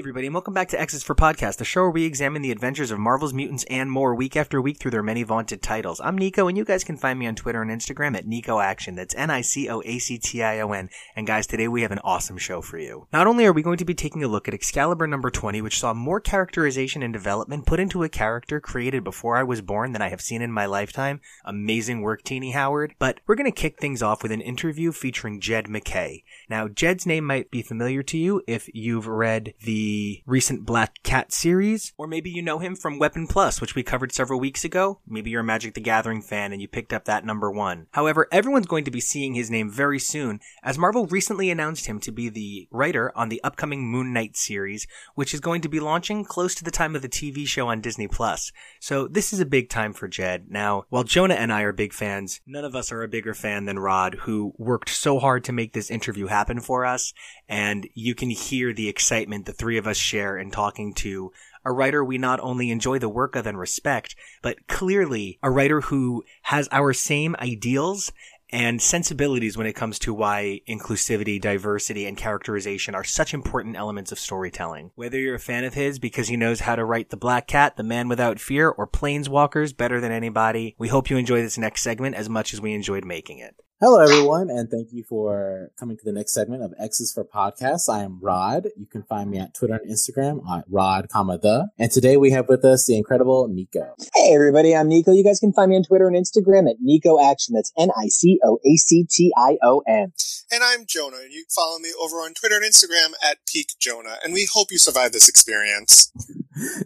[0.00, 2.90] everybody, and welcome back to X's for Podcast, the show where we examine the adventures
[2.90, 6.00] of Marvel's mutants and more week after week through their many vaunted titles.
[6.02, 8.94] I'm Nico, and you guys can find me on Twitter and Instagram at Nico Action.
[8.94, 10.88] That's N-I-C-O-A-C-T-I-O-N.
[11.16, 13.08] And guys, today we have an awesome show for you.
[13.12, 15.78] Not only are we going to be taking a look at Excalibur number 20, which
[15.78, 20.00] saw more characterization and development put into a character created before I was born than
[20.00, 21.20] I have seen in my lifetime.
[21.44, 22.94] Amazing work, Tini Howard.
[22.98, 26.24] But we're going to kick things off with an interview featuring Jed MacKay.
[26.48, 29.89] Now, Jed's name might be familiar to you if you've read the
[30.26, 34.12] recent Black Cat series, or maybe you know him from Weapon Plus, which we covered
[34.12, 35.00] several weeks ago.
[35.06, 37.86] Maybe you're a Magic the Gathering fan and you picked up that number one.
[37.92, 42.00] However, everyone's going to be seeing his name very soon, as Marvel recently announced him
[42.00, 45.80] to be the writer on the upcoming Moon Knight series, which is going to be
[45.80, 48.52] launching close to the time of the TV show on Disney Plus.
[48.80, 50.46] So this is a big time for Jed.
[50.48, 53.64] Now, while Jonah and I are big fans, none of us are a bigger fan
[53.64, 57.12] than Rod, who worked so hard to make this interview happen for us,
[57.48, 61.32] and you can hear the excitement the three of us share in talking to
[61.64, 65.80] a writer we not only enjoy the work of and respect, but clearly a writer
[65.80, 68.12] who has our same ideals
[68.52, 74.10] and sensibilities when it comes to why inclusivity, diversity, and characterization are such important elements
[74.10, 74.90] of storytelling.
[74.96, 77.76] Whether you're a fan of his because he knows how to write The Black Cat,
[77.76, 81.82] The Man Without Fear, or Planeswalkers better than anybody, we hope you enjoy this next
[81.82, 83.54] segment as much as we enjoyed making it.
[83.82, 87.88] Hello, everyone, and thank you for coming to the next segment of X's for Podcasts.
[87.88, 88.68] I am Rod.
[88.76, 91.70] You can find me at Twitter and Instagram at Rod, comma the.
[91.78, 93.94] And today we have with us the incredible Nico.
[94.14, 95.12] Hey, everybody, I'm Nico.
[95.12, 97.54] You guys can find me on Twitter and Instagram at Nico Action.
[97.54, 100.12] That's N I C O A C T I O N.
[100.52, 101.16] And I'm Jonah.
[101.16, 104.16] And you can follow me over on Twitter and Instagram at Peak Jonah.
[104.22, 106.12] And we hope you survive this experience.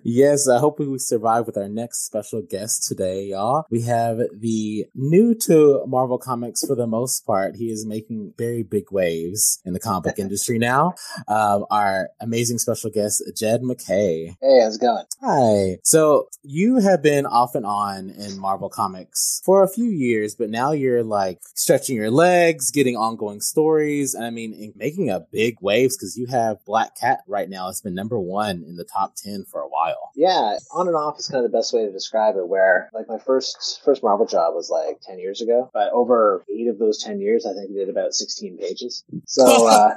[0.03, 3.65] Yes, I hope we survive with our next special guest today, y'all.
[3.71, 7.57] We have the new to Marvel Comics for the most part.
[7.57, 10.95] He is making very big waves in the comic industry now.
[11.29, 14.37] Um, our amazing special guest, Jed MacKay.
[14.41, 15.05] Hey, how's it going?
[15.23, 15.79] Hi.
[15.83, 20.51] So you have been off and on in Marvel Comics for a few years, but
[20.51, 24.15] now you're like stretching your legs, getting ongoing stories.
[24.15, 27.69] And I mean, making a big waves because you have Black Cat right now.
[27.69, 30.11] It's been number one in the top 10 for a while.
[30.17, 32.49] Yeah, on and off is kind of the best way to describe it.
[32.49, 36.67] Where like my first first Marvel job was like ten years ago, but over eight
[36.67, 39.05] of those ten years, I think I did about sixteen pages.
[39.27, 39.95] So uh,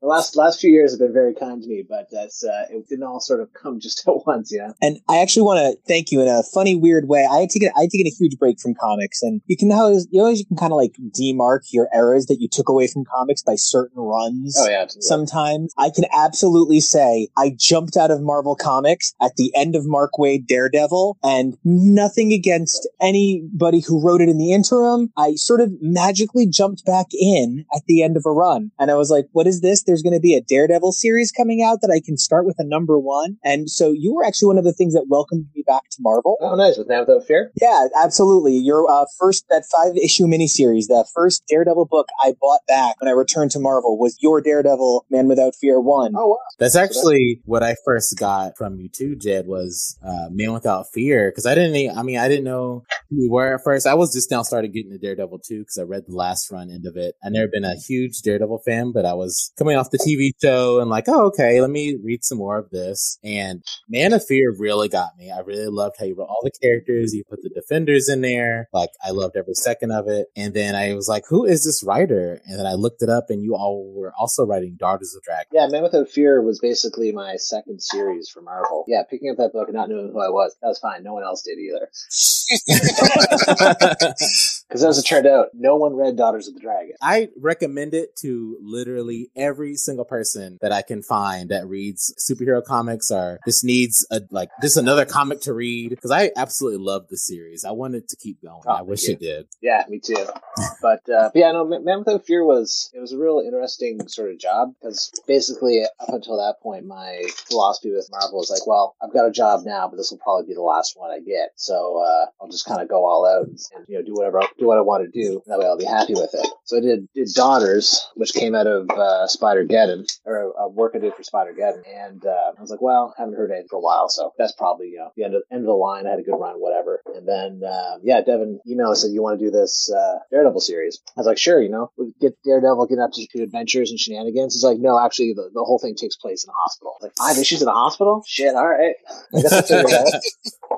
[0.00, 2.86] the last last few years have been very kind to me, but that's uh, it
[2.88, 4.74] didn't all sort of come just at once, you know.
[4.82, 7.26] And I actually want to thank you in a funny, weird way.
[7.30, 10.06] I had taken I had taken a huge break from comics, and you can always
[10.10, 13.04] you always you can kind of like demark your eras that you took away from
[13.04, 14.54] comics by certain runs.
[14.60, 15.06] Oh yeah, absolutely.
[15.06, 19.86] Sometimes I can absolutely say I jumped out of Marvel Comics at the end of
[19.86, 25.10] Mark Waid Daredevil, and nothing against anybody who wrote it in the interim.
[25.16, 28.94] I sort of magically jumped back in at the end of a run, and I
[28.94, 29.82] was like, "What is this?
[29.82, 32.64] There's going to be a Daredevil series coming out that I can start with a
[32.64, 35.82] number one." And so you were actually one of the things that welcomed me back
[35.90, 36.36] to Marvel.
[36.40, 36.78] Oh, nice.
[36.78, 37.52] With Man Without Fear?
[37.60, 38.56] Yeah, absolutely.
[38.56, 43.08] Your uh, first, that five issue miniseries, the first Daredevil book I bought back when
[43.08, 46.12] I returned to Marvel was your Daredevil Man Without Fear 1.
[46.16, 46.36] Oh, wow.
[46.58, 51.30] That's actually what I first got from you too, Jed, was uh, Man Without Fear.
[51.30, 53.86] Because I didn't, I mean, I didn't know who you were at first.
[53.86, 56.70] I was just now started getting to Daredevil too because I read the last run
[56.70, 57.14] end of it.
[57.22, 60.80] I never been a huge Daredevil fan, but I was coming off the TV show
[60.80, 63.18] and like, oh, okay, let me read some more of this.
[63.24, 65.30] And Man of Fear really got me.
[65.30, 67.14] I really loved how you wrote all the characters.
[67.14, 68.68] You put the Defenders in there.
[68.72, 70.26] Like, I loved every second of it.
[70.36, 72.40] And then I was like, who is this writer?
[72.46, 75.48] And then I looked it up, and you all were also writing Daughters of Dragon.
[75.52, 78.77] Yeah, Man Without Fear was basically my second series for Marvel.
[78.86, 81.02] Yeah, picking up that book and not knowing who I was, that was fine.
[81.02, 81.88] No one else did either.
[84.68, 86.94] Because as it turned out, no one read Daughters of the Dragon.
[87.00, 92.62] I recommend it to literally every single person that I can find that reads superhero
[92.62, 97.08] comics or this needs a like this another comic to read because I absolutely love
[97.08, 97.64] the series.
[97.64, 98.62] I wanted to keep going.
[98.66, 99.46] Oh, I wish thank it did.
[99.62, 100.26] Yeah, me too.
[100.82, 104.06] but, uh, but yeah, no, Ma- Man Without Fear was it was a real interesting
[104.08, 108.66] sort of job because basically up until that point, my philosophy with Marvel was like,
[108.66, 111.20] well, I've got a job now, but this will probably be the last one I
[111.20, 114.12] get, so uh, I'll just kind of go all out and, and you know do
[114.12, 115.42] whatever do what I want to do.
[115.46, 116.46] That way I'll be happy with it.
[116.64, 120.98] So I did, did Daughters, which came out of uh, Spider-Geddon, or a work I
[120.98, 121.82] did for Spider-Geddon.
[121.86, 124.88] And uh, I was like, well, haven't heard anything for a while, so that's probably,
[124.88, 126.06] you know, the end of, end of the line.
[126.06, 127.00] I had a good run, whatever.
[127.14, 130.60] And then, uh, yeah, Devin emailed and said, you want to do this uh, Daredevil
[130.60, 131.00] series?
[131.16, 134.54] I was like, sure, you know, we get Daredevil getting up to adventures and shenanigans.
[134.54, 136.96] He's like, no, actually, the, the whole thing takes place in a hospital.
[137.00, 138.22] like, five issues in a hospital?
[138.26, 138.96] Shit, all right.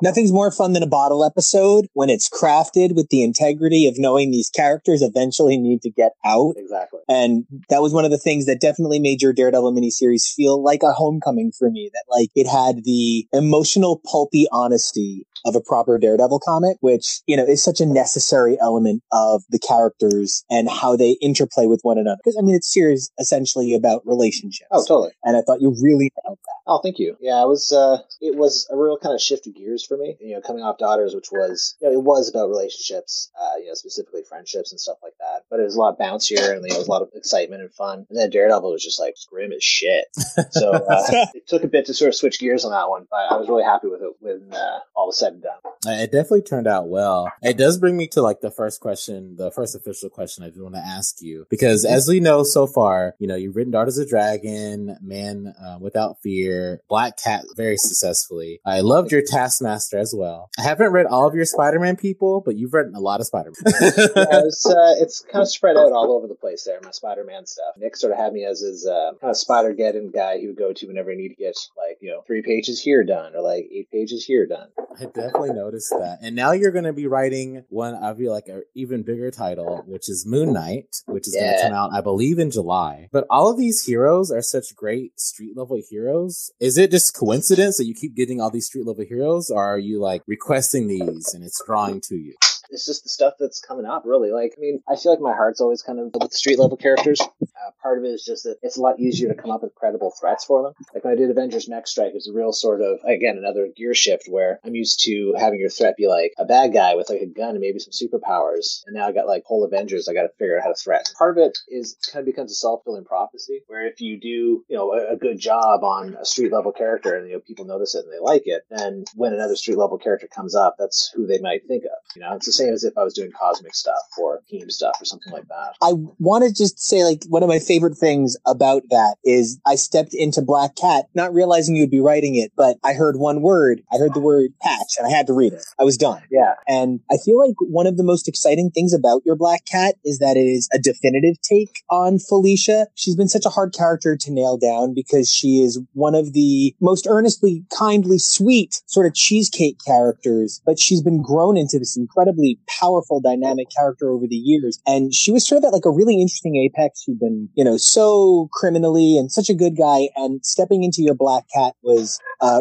[0.03, 4.31] Nothing's more fun than a bottle episode when it's crafted with the integrity of knowing
[4.31, 6.55] these characters eventually need to get out.
[6.57, 7.01] Exactly.
[7.09, 10.83] And that was one of the things that definitely made your Daredevil miniseries feel like
[10.83, 11.91] a homecoming for me.
[11.93, 17.37] That like it had the emotional, pulpy honesty of a proper Daredevil comic, which, you
[17.37, 21.99] know, is such a necessary element of the characters and how they interplay with one
[21.99, 22.19] another.
[22.23, 24.69] Because, I mean, it's series essentially about relationships.
[24.71, 25.13] Oh, totally.
[25.25, 26.60] And I thought you really nailed that.
[26.71, 27.17] Oh, thank you.
[27.19, 30.17] Yeah, it was, uh, it was a real kind of shift of gears for me,
[30.21, 33.67] you know, coming off Daughters, which was, you know, it was about relationships, uh, you
[33.67, 35.47] know, specifically friendships and stuff like that.
[35.51, 37.63] But it was a lot bouncier and, you know, it was a lot of excitement
[37.63, 38.07] and fun.
[38.09, 40.05] And then Daredevil was just like grim as shit.
[40.53, 41.03] So, uh,
[41.35, 43.49] it took a bit to sort of switch gears on that one, but I was
[43.49, 45.59] really happy with it when, uh, all was said and done.
[45.87, 47.33] It definitely turned out well.
[47.43, 50.63] It does bring me to like the first question, the first official question I do
[50.63, 53.99] want to ask you, because as we know so far, you know, you've written Daughters
[53.99, 58.61] of Dragon, Man uh, Without Fear, Black Cat very successfully.
[58.65, 60.51] I loved your Taskmaster as well.
[60.59, 63.55] I haven't read all of your Spider-Man people, but you've written a lot of Spider-Man.
[63.67, 63.91] yeah,
[64.45, 67.75] it's, uh, it's kind of spread out all over the place there, my Spider-Man stuff.
[67.77, 70.73] Nick sort of had me as his uh, kind of Spider-Geddon guy he would go
[70.73, 73.69] to whenever he needed to get like, you know, three pages here done or like
[73.73, 74.69] eight pages here done.
[74.99, 76.19] I definitely noticed that.
[76.23, 79.83] And now you're going to be writing one, I feel like an even bigger title,
[79.87, 83.09] which is Moon Knight, which is going to come out, I believe, in July.
[83.13, 86.50] But all of these heroes are such great street level heroes.
[86.59, 89.79] Is it just coincidence that you keep getting all these street level heroes, or are
[89.79, 92.35] you like requesting these and it's drawing to you?
[92.71, 94.31] it's just the stuff that's coming up, really.
[94.31, 96.77] Like, I mean, I feel like my heart's always kind of with the street level
[96.77, 97.21] characters.
[97.65, 99.75] Uh, part of it is just that it's a lot easier to come up with
[99.75, 100.73] credible threats for them.
[100.95, 103.69] Like when I did Avengers Mech Strike, it was a real sort of, again, another
[103.77, 107.11] gear shift where I'm used to having your threat be like a bad guy with
[107.11, 108.83] like a gun and maybe some superpowers.
[108.87, 111.11] And now I got like whole Avengers, I got to figure out how to threat.
[111.19, 114.65] Part of it is kind of becomes a self fulfilling prophecy where if you do,
[114.69, 117.65] you know, a, a good job on a street level character and, you know, people
[117.65, 121.11] notice it and they like it, then when another street level character comes up, that's
[121.15, 121.91] who they might think of.
[122.15, 124.97] You know, it's the same as if I was doing cosmic stuff or team stuff
[125.01, 125.75] or something like that.
[125.83, 129.75] I want to just say, like, one of my favorite things about that is I
[129.75, 133.83] stepped into Black Cat, not realizing you'd be writing it, but I heard one word.
[133.93, 135.65] I heard the word patch and I had to read it.
[135.79, 136.23] I was done.
[136.31, 136.55] Yeah.
[136.69, 140.19] And I feel like one of the most exciting things about your Black Cat is
[140.19, 142.87] that it is a definitive take on Felicia.
[142.95, 146.75] She's been such a hard character to nail down because she is one of the
[146.81, 152.61] most earnestly, kindly, sweet sort of cheesecake characters, but she's been grown into this incredibly
[152.69, 154.79] powerful, dynamic character over the years.
[154.87, 157.03] And she was sort of at like a really interesting apex.
[157.03, 160.09] She'd been, you know, so criminally and such a good guy.
[160.17, 162.61] And stepping into your Black Cat was uh,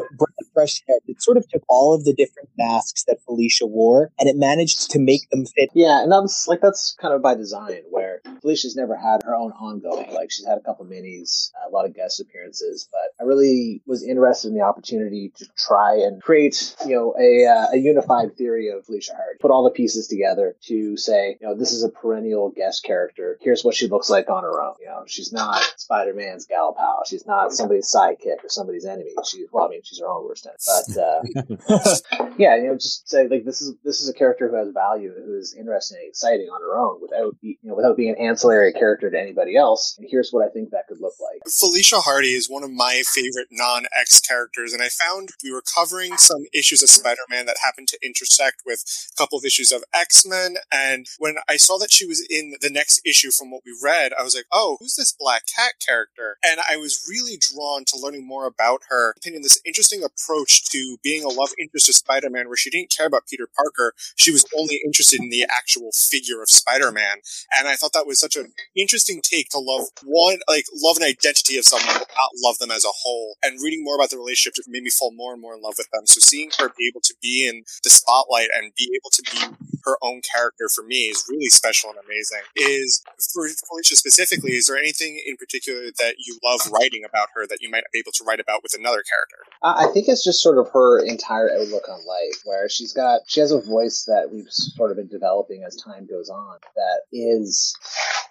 [0.53, 0.97] fresh air.
[1.07, 4.91] It sort of took all of the different masks that Felicia wore and it managed
[4.91, 5.69] to make them fit.
[5.73, 9.51] Yeah, and that's like that's kind of by design, where Felicia's never had her own
[9.51, 10.13] ongoing.
[10.13, 14.03] Like she's had a couple minis, a lot of guest appearances, but I really was
[14.03, 18.69] interested in the opportunity to try and create, you know, a uh, a unified theory
[18.69, 19.37] of Felicia Hardy.
[19.39, 23.37] Put all the pieces together to say, you know, this is a perennial guest character.
[23.41, 24.68] Here's what she looks like on her own.
[24.79, 27.03] You know, she's not Spider-Man's gal pal.
[27.07, 29.11] She's not somebody's sidekick or somebody's enemy.
[29.25, 30.59] She, well, I mean, she's her own worst enemy.
[30.67, 34.55] But uh, yeah, you know, just say like this is this is a character who
[34.55, 37.97] has value, who is interesting and exciting on her own, without be, you know without
[37.97, 39.95] being an ancillary character to anybody else.
[39.97, 41.41] And here's what I think that could look like.
[41.47, 45.63] Felicia Hardy is one of my favorite non X characters, and I found we were
[45.63, 48.83] covering some issues of Spider Man that happened to intersect with
[49.13, 50.57] a couple of issues of X Men.
[50.71, 54.11] And when I saw that she was in the next issue from what we read,
[54.17, 56.35] I was like, oh, Oh, who's this Black Cat character?
[56.43, 60.97] And I was really drawn to learning more about her, opinion this interesting approach to
[61.01, 64.31] being a love interest of Spider Man, where she didn't care about Peter Parker, she
[64.31, 67.19] was only interested in the actual figure of Spider Man.
[67.57, 71.03] And I thought that was such an interesting take to love one, like love an
[71.03, 73.37] identity of someone, but not love them as a whole.
[73.41, 75.89] And reading more about the relationship made me fall more and more in love with
[75.93, 76.05] them.
[76.05, 79.55] So seeing her be able to be in the spotlight and be able to be
[79.85, 82.43] her own character for me is really special and amazing.
[82.55, 83.01] Is
[83.33, 87.61] for Felicia specifically, is there anything in particular that you love writing about her that
[87.61, 89.48] you might be able to write about with another character?
[89.61, 93.39] I think it's just sort of her entire outlook on life, where she's got she
[93.41, 96.57] has a voice that we've sort of been developing as time goes on.
[96.75, 97.75] That is,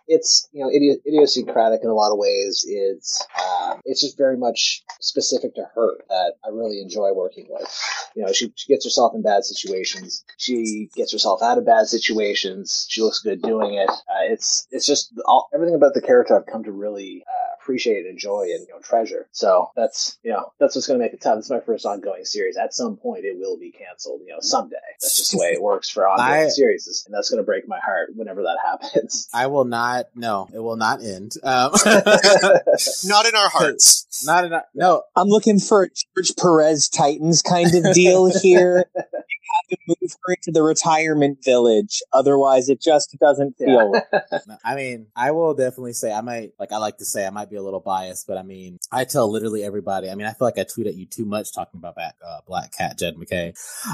[0.06, 2.64] it's you know idi- idiosyncratic in a lot of ways.
[2.66, 7.68] It's uh, it's just very much specific to her that I really enjoy working with.
[8.14, 10.24] you know, she, she gets herself in bad situations.
[10.38, 12.86] She gets herself out of bad situations.
[12.88, 13.90] She looks good doing it.
[13.90, 17.98] Uh, it's it's just all, everything about the character I've come to really uh, appreciate,
[17.98, 19.28] and enjoy, and you know treasure.
[19.32, 21.36] So that's you know that's what's going to make it tough.
[21.36, 22.56] This is my first ongoing series.
[22.56, 24.22] At some point, it will be canceled.
[24.24, 24.76] You know, someday.
[25.00, 27.68] That's just the way it works for ongoing I, series, and that's going to break
[27.68, 29.28] my heart whenever that happens.
[29.34, 30.06] I will not.
[30.14, 31.34] No, it will not end.
[31.42, 31.72] Um,
[33.04, 34.06] not in our hearts.
[34.24, 35.02] Not in our, no.
[35.14, 38.84] I'm looking for a George Perez Titans kind of deal here.
[39.70, 42.00] To move her into the retirement village.
[42.12, 43.92] Otherwise, it just doesn't feel.
[44.12, 44.38] Yeah.
[44.64, 46.72] I mean, I will definitely say I might like.
[46.72, 49.30] I like to say I might be a little biased, but I mean, I tell
[49.30, 50.10] literally everybody.
[50.10, 52.38] I mean, I feel like I tweet at you too much talking about that uh,
[52.46, 53.52] Black Cat Jed MacKay.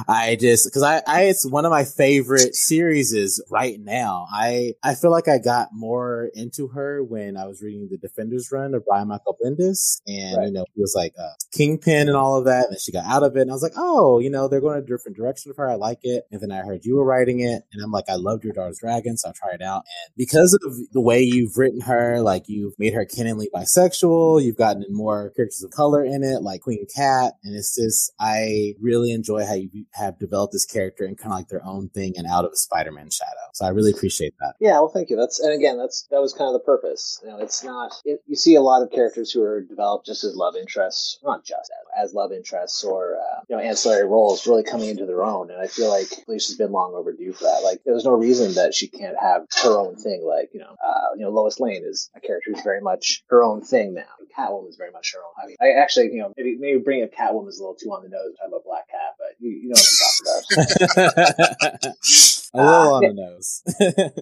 [0.09, 4.27] I just because I, I it's one of my favorite series is right now.
[4.31, 8.51] I I feel like I got more into her when I was reading the Defenders
[8.53, 10.47] run of Brian Michael Bendis, and right.
[10.47, 13.07] you know, he was like uh, Kingpin and all of that, and then she got
[13.07, 15.51] out of it, and I was like, oh, you know, they're going a different direction
[15.51, 15.64] of her.
[15.69, 16.25] I like it.
[16.31, 18.79] And then I heard you were writing it, and I'm like, I loved your daughter's
[18.79, 19.85] dragon, so I'll try it out.
[20.07, 24.57] And because of the way you've written her, like you've made her canonly bisexual, you've
[24.57, 29.13] gotten more characters of color in it, like Queen Cat, and it's just I really
[29.13, 32.27] enjoy how you have developed this character and kind of like their own thing and
[32.27, 33.31] out of a Spider-Man shadow.
[33.53, 34.55] So I really appreciate that.
[34.61, 35.17] Yeah, well, thank you.
[35.17, 37.21] That's and again, that's that was kind of the purpose.
[37.23, 40.25] You know, it's not it, you see a lot of characters who are developed just
[40.25, 44.47] as love interests, not just as, as love interests or uh, you know ancillary roles,
[44.47, 45.51] really coming into their own.
[45.55, 47.63] And I feel like Felicia's been long overdue for that.
[47.63, 50.25] Like, there's no reason that she can't have her own thing.
[50.27, 53.43] Like, you know, uh, you know, Lois Lane is a character who's very much her
[53.43, 54.03] own thing now.
[54.37, 55.33] Catwoman is very much her own.
[55.43, 57.91] I mean, I actually, you know, maybe maybe bringing up Catwoman is a little too
[57.91, 58.35] on the nose.
[58.37, 61.97] Talking about Black Cat, but you, you know what I'm talking about.
[62.55, 63.63] a little uh, on the nose.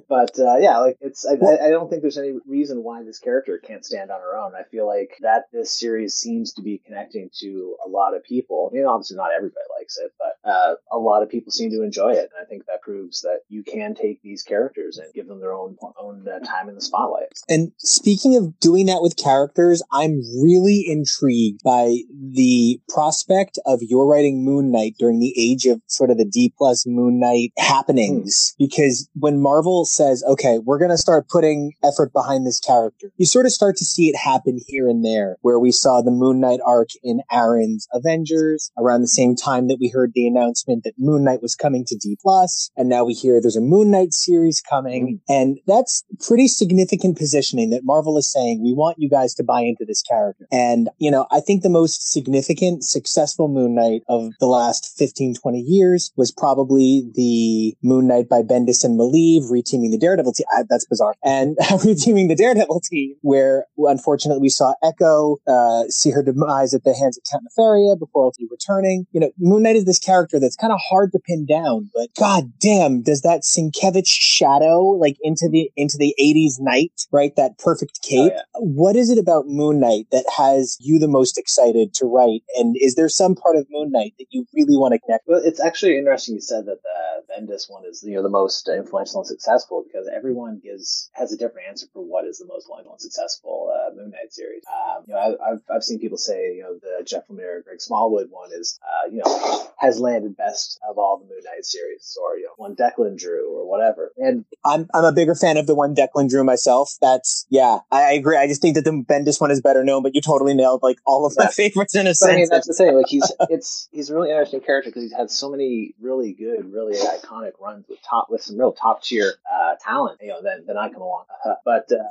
[0.09, 1.27] but uh, yeah, like it's.
[1.27, 4.53] I, I, don't think there's any reason why this character can't stand on her own.
[4.55, 8.71] I feel like that this series seems to be connecting to a lot of people.
[8.71, 11.83] I mean, obviously not everybody likes it, but uh, a lot of people seem to
[11.83, 15.29] enjoy it, and I think that proves that you can take these characters and give
[15.29, 17.29] them their own own uh, time in the spotlight.
[17.49, 24.07] And speaking of doing that with characters, I'm really intrigued by the prospect of your
[24.07, 28.55] writing Moon Knight during the age of sort of the D plus Moon Knight happenings,
[28.55, 33.11] things because when Marvel says, okay, we're going to start putting effort behind this character,
[33.17, 36.11] you sort of start to see it happen here and there where we saw the
[36.11, 40.85] Moon Knight arc in Aaron's Avengers around the same time that we heard the announcement
[40.85, 42.71] that Moon Knight was coming to D plus.
[42.83, 45.21] And now we hear there's a Moon Knight series coming.
[45.29, 45.33] Mm-hmm.
[45.33, 49.61] And that's pretty significant positioning that Marvel is saying, we want you guys to buy
[49.61, 50.49] into this character.
[50.51, 55.37] And, you know, I think the most significant successful Moon Knight of the last 15,
[55.37, 60.47] 20 years was probably the Moon Knight by Bendis and Maleev, reteaming the Daredevil team.
[60.59, 61.15] Uh, that's bizarre.
[61.23, 66.83] And reteaming the Daredevil team, where unfortunately we saw Echo uh, see her demise at
[66.83, 69.07] the hands of Count Nefaria before ultimately returning.
[69.13, 72.09] You know, Moon Knight is this character that's kind of hard to pin down, but
[72.19, 77.35] god damn, does that Sienkiewicz shadow like into the into the 80s night, right?
[77.37, 78.33] That perfect cape.
[78.33, 78.43] Oh, yeah.
[78.55, 82.43] What is it about Moon Knight that has you the most excited to write?
[82.57, 85.25] And is there some part of Moon Knight that you really want to connect?
[85.27, 87.03] Well, it's actually interesting you said that the
[87.33, 91.37] Bendis one is you know the most influential and successful because everyone gives has a
[91.37, 94.63] different answer for what is the most influential and successful uh, Moon Knight series.
[94.69, 97.81] Um, you know, I, have I've seen people say you know the Jeff Lemire, Greg
[97.81, 102.17] Smallwood one is uh, you know has landed best of all the Moon Knight series,
[102.23, 104.13] or you know one Declan drew or whatever.
[104.17, 106.95] And I'm I'm a bigger fan of the one Declan drew myself.
[107.01, 108.37] That's yeah, I, I agree.
[108.37, 110.99] I just think that the Bendis one is better known, but you totally nailed like
[111.07, 112.33] all of my favorites in a sense.
[112.33, 112.95] I mean, that's the thing.
[112.95, 116.73] Like he's it's he's a really interesting character because he's had so many really good,
[116.73, 120.19] really iconic runs with top with some real top tier uh, talent.
[120.21, 121.25] You know, then then I come along.
[121.45, 122.05] Uh, but uh,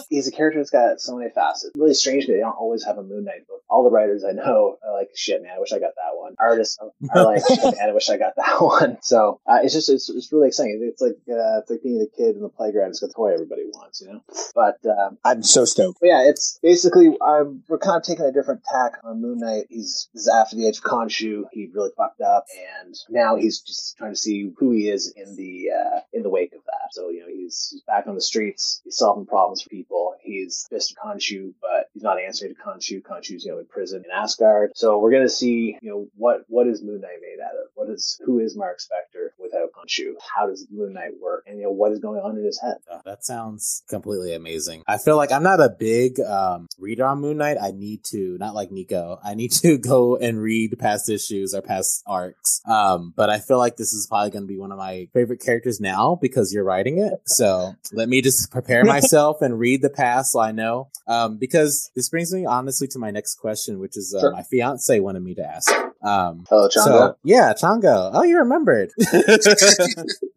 [0.10, 1.72] he's a character that's got so many facets.
[1.76, 3.62] Really strange that they don't always have a Moon Knight book.
[3.68, 6.34] All the writers I know are like, shit, man, I wish I got that one.
[6.38, 6.78] Artists
[7.14, 8.71] are like, shit, man, I wish I got that one.
[9.02, 10.80] So uh, it's just it's, it's really exciting.
[10.82, 12.90] It's like uh, it's like being the kid in the playground.
[12.90, 14.22] It's got the toy everybody wants, you know.
[14.54, 15.98] But um, I'm so stoked.
[16.02, 19.66] yeah, it's basically I'm, we're kind of taking a different tack on Moon Knight.
[19.70, 21.44] He's this is after the age of Khonshu.
[21.52, 22.46] He really fucked up,
[22.84, 26.30] and now he's just trying to see who he is in the uh, in the
[26.30, 26.61] wake of.
[26.92, 28.80] So you know he's he's back on the streets.
[28.84, 30.14] He's solving problems for people.
[30.20, 33.02] He's fist Khonshu, but he's not answering to Khonshu.
[33.02, 34.72] Khonshu's you know in prison in Asgard.
[34.74, 37.70] So we're gonna see you know what what is Moon Knight made out of?
[37.74, 40.14] What is who is Mark Spector without Khonshu?
[40.34, 41.44] How does Moon Knight work?
[41.46, 42.76] And you know what is going on in his head?
[42.90, 44.82] Oh, that sounds completely amazing.
[44.86, 47.56] I feel like I'm not a big um, reader on Moon Knight.
[47.60, 49.18] I need to not like Nico.
[49.24, 52.60] I need to go and read past issues or past arcs.
[52.66, 55.40] Um, but I feel like this is probably going to be one of my favorite
[55.40, 57.14] characters now because you're writing it.
[57.26, 60.88] So let me just prepare myself and read the past so I know.
[61.06, 64.32] Um, because this brings me honestly to my next question, which is uh, sure.
[64.32, 65.70] my fiance wanted me to ask.
[66.02, 66.84] Um, oh, Chongo.
[66.84, 68.10] So, yeah, Chongo.
[68.12, 68.90] Oh, you remembered.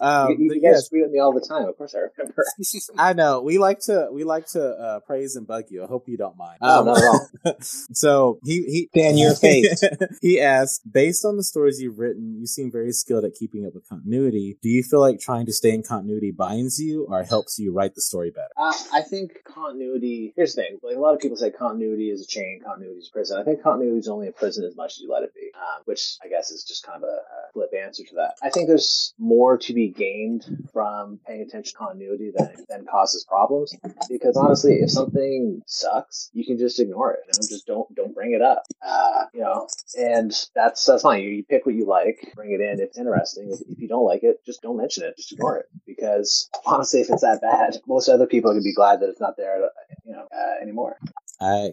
[0.00, 1.68] um, you, you guys tweet at me all the time.
[1.68, 2.44] Of course, I remember.
[2.98, 5.82] I know we like to we like to uh, praise and bug you.
[5.82, 6.58] I hope you don't mind.
[6.60, 7.54] Oh, um, not at all.
[7.60, 9.82] so he he Dan your face.
[10.20, 13.74] he asked, based on the stories you've written, you seem very skilled at keeping up
[13.74, 14.58] with continuity.
[14.62, 17.94] Do you feel like trying to stay in continuity binds you or helps you write
[17.94, 18.48] the story better?
[18.56, 20.32] Uh, I think continuity.
[20.36, 23.08] Here's the thing: like a lot of people say, continuity is a chain, continuity is
[23.08, 23.38] a prison.
[23.38, 25.82] I think continuity is only a prison as much as you let it be, um,
[25.84, 28.34] which I guess is just kind of a, a flip answer to that.
[28.42, 33.24] I think there's more to be gained from paying attention to continuity than than causes
[33.24, 33.74] problems.
[34.08, 37.20] Because honestly, if something sucks, you can just ignore it.
[37.26, 37.48] You know?
[37.48, 38.62] Just don't don't bring it up.
[38.80, 39.68] Uh, you know,
[39.98, 41.22] and that's that's fine.
[41.22, 42.80] You, you pick what you like, bring it in.
[42.80, 43.50] If it's interesting.
[43.50, 45.16] If, if you don't like it, just don't mention it.
[45.16, 45.66] Just ignore it.
[45.86, 49.36] Because honestly, if it's that bad, most other people can be glad that it's not
[49.36, 49.70] there,
[50.04, 50.98] you know, uh, anymore.
[51.40, 51.72] I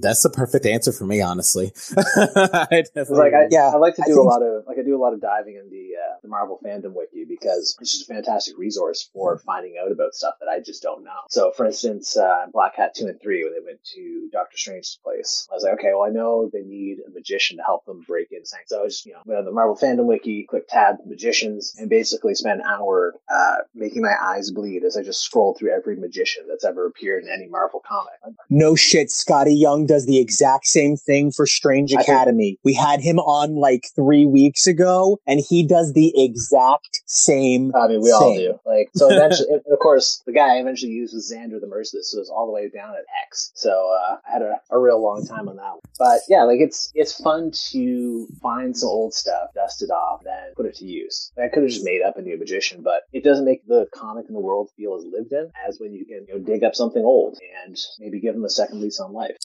[0.00, 1.72] that's the perfect answer for me, honestly.
[1.96, 4.18] I like I, yeah, I like to do think...
[4.18, 5.97] a lot of like I do a lot of diving in the uh,
[6.28, 10.34] the Marvel fandom wiki because it's just a fantastic resource for finding out about stuff
[10.40, 11.10] that I just don't know.
[11.30, 14.98] So, for instance, uh, Black Cat two and three when they went to Doctor Strange's
[15.02, 18.04] place, I was like, okay, well, I know they need a magician to help them
[18.06, 18.44] break in.
[18.66, 21.74] So I was just you know went on the Marvel fandom wiki, click tab magicians,
[21.78, 25.70] and basically spent an hour uh, making my eyes bleed as I just scrolled through
[25.70, 28.36] every magician that's ever appeared in any Marvel comic.
[28.50, 32.50] No shit Skottie Young does the exact same thing for Strange Academy.
[32.50, 37.74] Think- we had him on like three weeks ago, and he does the exact same.
[37.74, 38.14] I mean, we thing.
[38.14, 38.60] all do.
[38.66, 42.18] Like, so eventually, of course, the guy I eventually used was Xander the Merciless, so
[42.18, 43.52] it was all the way down at X.
[43.54, 45.80] So uh, I had a, a real long time on that one.
[45.98, 50.52] But yeah, like it's it's fun to find some old stuff, dust it off, then
[50.56, 51.32] put it to use.
[51.38, 54.26] I could have just made up a new magician, but it doesn't make the comic
[54.28, 56.74] in the world feel as lived in as when you can you know, dig up
[56.74, 59.36] something old and maybe give them a second lease on life.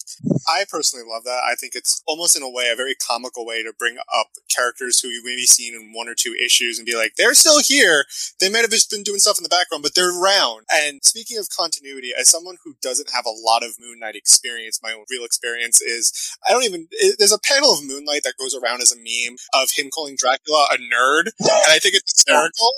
[0.47, 1.41] I personally love that.
[1.45, 4.99] I think it's almost in a way a very comical way to bring up characters
[4.99, 8.05] who you've maybe seen in one or two issues and be like, they're still here.
[8.39, 10.65] They might have just been doing stuff in the background, but they're around.
[10.71, 14.79] And speaking of continuity, as someone who doesn't have a lot of Moon Knight experience,
[14.81, 16.11] my own real experience is
[16.47, 16.87] I don't even.
[16.91, 19.89] It, there's a panel of Moon Knight that goes around as a meme of him
[19.89, 22.73] calling Dracula a nerd, and I think it's hysterical.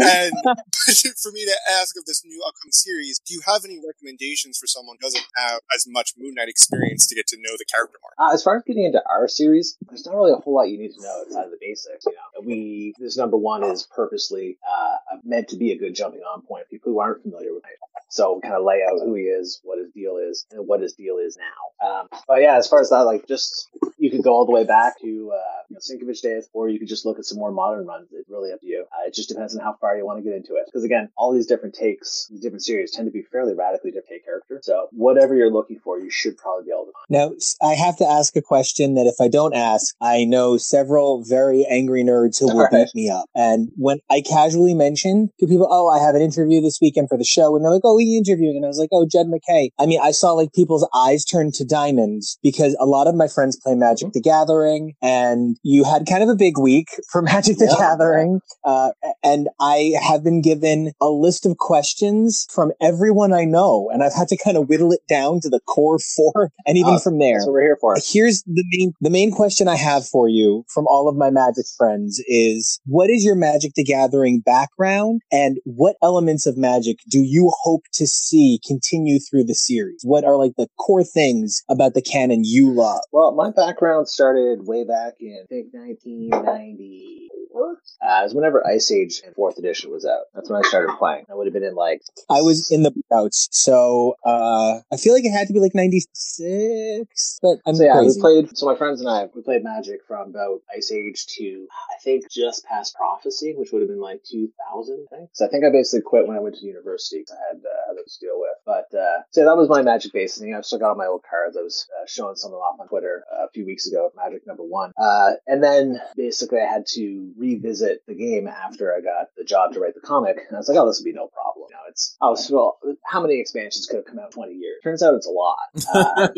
[0.00, 0.32] and
[1.22, 4.66] for me to ask of this new upcoming series, do you have any recommendations for
[4.66, 7.98] someone who doesn't have as much Moon Knight experience to get to know the character
[8.02, 8.12] more?
[8.18, 10.78] Uh, as far as getting into our series, there's not really a whole lot you
[10.78, 12.04] need to know outside of the basics.
[12.06, 16.20] You know, we this number one is purposely uh, meant to be a good jumping
[16.20, 16.64] on point.
[16.66, 17.78] For people who aren't familiar with it.
[18.08, 20.92] So kind of lay out who he is, what his deal is, and what his
[20.94, 21.88] deal is now.
[21.88, 24.64] Um, but yeah, as far as that, like just you could go all the way
[24.64, 27.50] back to uh, you know, Sienkiewicz days, or you could just look at some more
[27.50, 28.08] modern runs.
[28.12, 28.86] It's really up to you.
[28.92, 30.66] Uh, it just depends on how far you want to get into it.
[30.66, 34.24] Because again, all these different takes, these different series tend to be fairly radically different
[34.24, 34.60] character.
[34.62, 36.92] So whatever you're looking for, you should probably be able to.
[37.08, 41.24] Now, I have to ask a question that if I don't ask, I know several
[41.24, 43.26] very angry nerds who will beat me up.
[43.34, 47.18] And when I casually mentioned to people, "Oh, I have an interview this weekend for
[47.18, 49.70] the show," and they're like, "Oh, we interviewing?" And I was like, "Oh, Jed MacKay.
[49.78, 53.28] I mean, I saw like people's eyes turn to diamonds because a lot of my
[53.28, 57.58] friends play Magic the Gathering, and you had kind of a big week for Magic
[57.58, 57.76] the yeah.
[57.76, 58.40] Gathering.
[58.64, 58.90] Uh,
[59.22, 64.14] and I have been given a list of questions from everyone I know, and I've
[64.14, 67.18] had to kind of whittle it down to the core four, and even oh, from
[67.18, 67.34] there.
[67.34, 67.96] That's what we're here for.
[68.04, 71.66] Here's the main the main question I have for you from all of my Magic
[71.76, 77.18] friends is: What is your Magic the Gathering background, and what elements of Magic do
[77.18, 80.00] you hope to see continue through the series?
[80.02, 83.00] What are like the core things about the canon you love?
[83.12, 87.25] Well, my background started way back in I think 1990
[87.56, 90.24] uh, it was whenever Ice Age and Fourth Edition was out.
[90.34, 91.26] That's when I started playing.
[91.30, 92.02] I would have been in like.
[92.30, 95.74] I was in the outs, so uh, I feel like it had to be like
[95.74, 97.38] '96.
[97.42, 98.18] But I'm so yeah, crazy.
[98.18, 98.56] we played.
[98.56, 102.30] So my friends and I we played Magic from about Ice Age to I think
[102.30, 105.06] just past Prophecy, which would have been like 2000.
[105.12, 105.30] I think.
[105.32, 107.92] So I think I basically quit when I went to university because I had uh,
[107.92, 108.55] others to deal with.
[108.66, 110.52] But uh, so that was my Magic base thing.
[110.52, 111.56] I've still got all my old cards.
[111.56, 114.10] I was uh, showing some of them off on Twitter uh, a few weeks ago.
[114.16, 119.00] Magic number one, uh, and then basically I had to revisit the game after I
[119.00, 120.38] got the job to write the comic.
[120.48, 121.68] And I was like, oh, this will be no problem.
[121.70, 124.80] You know, it's, oh, so how many expansions could have come out in 20 years?
[124.82, 125.58] Turns out it's a lot.
[125.94, 126.28] Uh,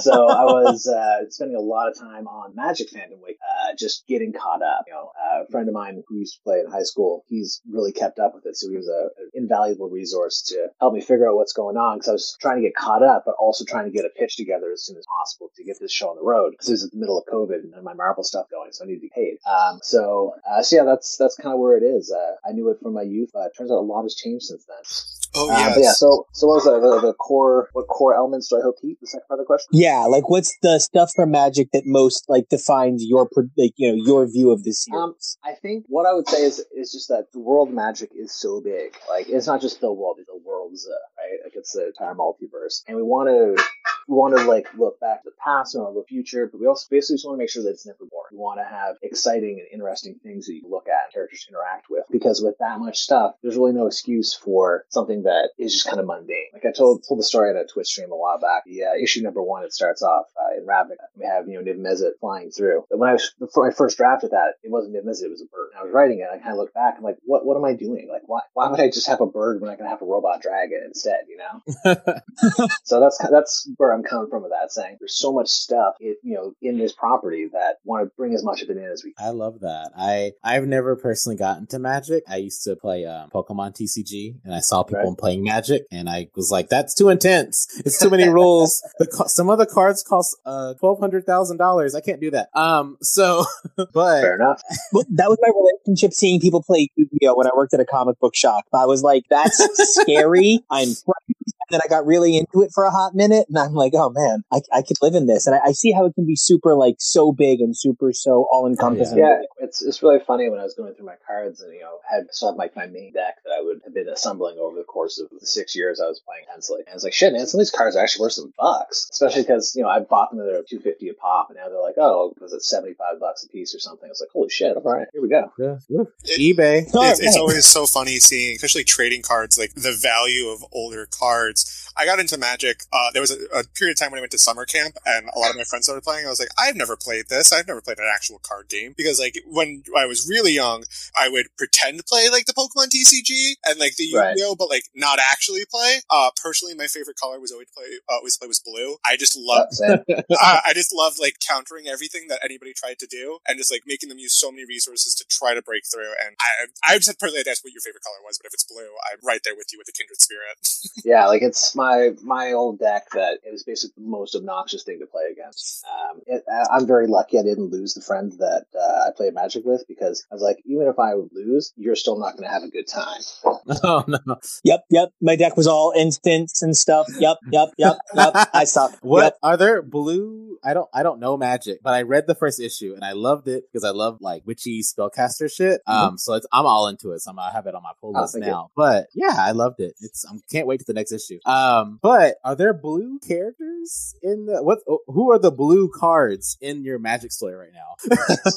[0.00, 3.38] so I was uh, spending a lot of time on Magic Fandom Wiki,
[3.76, 4.84] just getting caught up.
[4.86, 5.10] You know,
[5.42, 8.34] a friend of mine who used to play in high school, he's really kept up
[8.34, 8.56] with it.
[8.56, 12.08] So he was an invaluable resource to help me figure out what's going on because
[12.08, 14.70] I was trying to get caught up, but also trying to get a pitch together
[14.72, 16.96] as soon as possible to get this show on the road because it was the
[16.96, 18.72] middle of COVID and my Marvel stuff going.
[18.72, 19.38] So I need to be paid.
[19.46, 22.12] Um, so, uh, so yeah, that's that's kind of where it is.
[22.12, 23.30] Uh, I knew it from my youth.
[23.34, 25.23] Uh, turns out a lot has changed since then.
[25.36, 25.78] Oh Uh, yes.
[25.80, 26.80] yeah, so so what was that?
[26.80, 28.98] The, the core what core elements do I hope to eat?
[29.00, 29.68] The second part of the question.
[29.72, 34.02] Yeah, like what's the stuff from Magic that most like defines your like you know
[34.04, 35.02] your view of this series?
[35.02, 38.32] Um, I think what I would say is is just that the world magic is
[38.32, 38.94] so big.
[39.08, 41.40] Like it's not just the world; it's the world's uh, right.
[41.44, 43.62] Like it's the entire multiverse, and we want to
[44.08, 46.86] we want to like look back to the past and look future, but we also
[46.90, 48.32] basically just want to make sure that it's never boring.
[48.32, 51.86] We want to have exciting and interesting things that you look at, and characters interact
[51.90, 52.04] with.
[52.10, 56.00] Because with that much stuff, there's really no excuse for something that is just kind
[56.00, 56.48] of mundane.
[56.52, 58.64] Like I told told the story on a Twitch stream a while back.
[58.64, 61.08] The uh, issue number one, it starts off uh, in Ravnica.
[61.16, 62.84] We have you know Niv Mizzet flying through.
[62.90, 65.46] When I was before I first drafted that, it wasn't Niv Mizzet, it was a
[65.46, 65.70] bird.
[65.72, 66.94] And I was writing it, and I kind of looked back.
[66.98, 68.08] I'm like, what what am I doing?
[68.10, 70.42] Like why why would I just have a bird when I can have a robot
[70.42, 71.13] dragon instead?
[71.28, 71.94] You know.
[72.84, 76.18] So that's that's where I'm coming from with that, saying there's so much stuff, it,
[76.22, 79.02] you know, in this property that want to bring as much of it in as
[79.04, 79.12] we.
[79.14, 79.26] Can.
[79.26, 79.92] I love that.
[79.96, 82.24] I I've never personally gotten to Magic.
[82.28, 85.18] I used to play um, Pokemon TCG, and I saw people Right.
[85.18, 87.66] playing Magic, and I was like, "That's too intense.
[87.84, 88.82] It's too many rules.
[88.98, 91.94] The co- some of the cards cost uh twelve hundred thousand dollars.
[91.94, 93.44] I can't do that." Um, so,
[93.76, 94.62] but Fair enough.
[94.92, 98.18] Well, that was my relationship seeing people play Yu-Gi-Oh when I worked at a comic
[98.20, 98.64] book shop.
[98.72, 99.58] I was like, that's
[100.02, 100.60] scary.
[100.70, 101.53] I'm frightened.
[101.68, 104.10] And then I got really into it for a hot minute and I'm like, oh
[104.10, 105.46] man, I, I could live in this.
[105.46, 108.46] And I, I see how it can be super like so big and super so
[108.50, 109.18] all encompassing.
[109.18, 111.98] Yeah, it's it's really funny when I was going through my cards and you know
[112.08, 114.84] had still have like my main deck that I would have been assembling over the
[114.84, 117.46] course of the six years I was playing Hensley, And I was like, shit, man,
[117.46, 120.30] some of these cards are actually worth some bucks, especially because you know I bought
[120.30, 123.20] them at two fifty a pop, and now they're like, oh, was it seventy five
[123.20, 124.06] bucks a piece or something?
[124.06, 125.52] I was like, holy shit, all right, here we go.
[125.58, 125.78] Yeah.
[125.88, 126.08] Woo.
[126.38, 126.86] eBay.
[126.92, 131.53] It's, it's always so funny seeing, especially trading cards, like the value of older cards.
[131.96, 132.82] I got into Magic.
[132.92, 135.28] Uh, there was a, a period of time when I went to summer camp, and
[135.34, 136.26] a lot of my friends started playing.
[136.26, 137.52] I was like, I've never played this.
[137.52, 140.84] I've never played an actual card game because, like, when I was really young,
[141.18, 144.36] I would pretend to play like the Pokemon TCG and like the Right.
[144.36, 146.00] Yu-Gi-Oh, but like not actually play.
[146.10, 147.86] Uh, personally, my favorite color was always play.
[148.08, 148.96] Uh, always play was blue.
[149.04, 149.68] I just love
[150.40, 153.82] I, I just loved like countering everything that anybody tried to do and just like
[153.86, 156.12] making them use so many resources to try to break through.
[156.24, 158.90] And I, I just personally that's what your favorite color was, but if it's blue,
[159.10, 160.56] I'm right there with you with the kindred spirit.
[161.04, 164.98] yeah, like it's my my old deck that it was basically the most obnoxious thing
[165.00, 165.84] to play against.
[165.86, 169.34] Um, it, I- I'm very lucky I didn't lose the friend that uh, I played
[169.34, 172.44] Magic with because I was like, even if I would lose, you're still not going
[172.44, 173.20] to have a good time.
[173.82, 174.18] Oh no.
[174.64, 175.08] Yep, yep.
[175.22, 177.06] My deck was all instants and stuff.
[177.18, 178.32] Yep, yep, yep, yep.
[178.52, 178.96] I suck.
[179.02, 179.38] What Yep.
[179.42, 180.58] are there blue?
[180.62, 183.48] I don't I don't know magic, but I read the first issue and I loved
[183.48, 185.80] it because I love like witchy spellcaster shit.
[185.86, 187.20] Um, so it's, I'm all into it.
[187.20, 188.50] So I'm gonna have it on my pull Oh, list thank you.
[188.50, 188.70] now.
[188.76, 189.94] But yeah, I loved it.
[190.00, 191.33] It's I can't wait to the next issue.
[191.44, 194.78] Um, but are there blue characters in the what?
[194.88, 198.16] oh, Who are the blue cards in your magic story right now?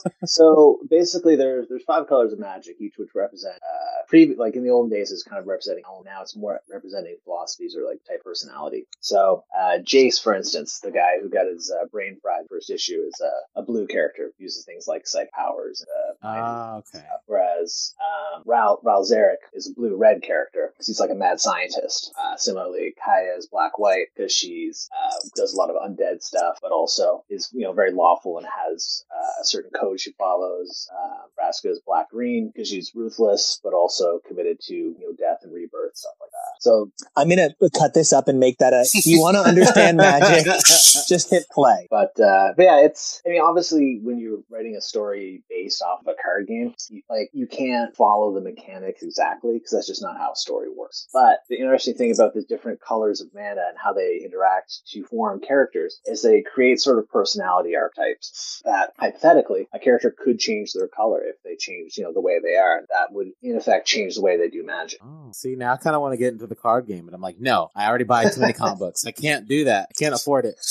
[0.26, 4.64] so basically, there's there's five colors of magic, each which represent uh, pre like in
[4.64, 5.84] the old days is kind of representing.
[5.88, 8.86] Oh, now it's more representing philosophies or like type personality.
[9.00, 13.04] So uh, Jace, for instance, the guy who got his uh, brain fried first issue,
[13.08, 15.84] is uh, a blue character, uses things like psych powers.
[15.84, 17.04] Uh, and Ah, okay.
[17.26, 21.40] Whereas um, Ral Ral Zarek is a blue red character because he's like a mad
[21.40, 22.14] scientist.
[22.20, 22.67] Uh, similarly,
[23.04, 27.24] Kaya is black white because she's uh, does a lot of undead stuff, but also
[27.30, 30.90] is you know very lawful and has uh, a certain code she follows.
[30.92, 31.28] Uh,
[31.64, 35.96] is black green because she's ruthless, but also committed to you know death and rebirth
[35.96, 36.62] stuff like that.
[36.62, 38.82] So, I'm gonna cut this up and make that a.
[38.94, 40.46] If you want to understand magic?
[40.46, 41.88] Just hit play.
[41.90, 46.02] but uh, but yeah, it's I mean obviously when you're writing a story based off
[46.02, 50.02] of a card game, you, like you can't follow the mechanics exactly because that's just
[50.02, 51.08] not how a story works.
[51.14, 55.04] But the interesting thing about the different colors of mana and how they interact to
[55.04, 60.74] form characters is they create sort of personality archetypes that hypothetically a character could change
[60.74, 62.82] their color if they change you know the way they are.
[62.90, 65.00] That would in effect change the way they do magic.
[65.04, 67.22] Oh, see, now I kind of want to get into the card game, and I'm
[67.22, 69.06] like, no, I already buy too many comic books.
[69.06, 69.90] I can't do that.
[69.92, 70.56] I can't afford it.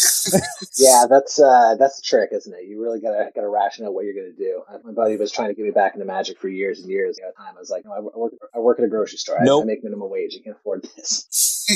[0.79, 2.66] Yeah, that's uh, that's the trick, isn't it?
[2.66, 4.62] You really gotta gotta ration out what you're gonna do.
[4.68, 7.18] Uh, My buddy was trying to get me back into magic for years and years.
[7.18, 9.40] At the time, I was like, no, I work I work at a grocery store.
[9.40, 9.62] I, Nope.
[9.62, 10.37] I make minimum wage.
[10.38, 11.64] I can't afford this.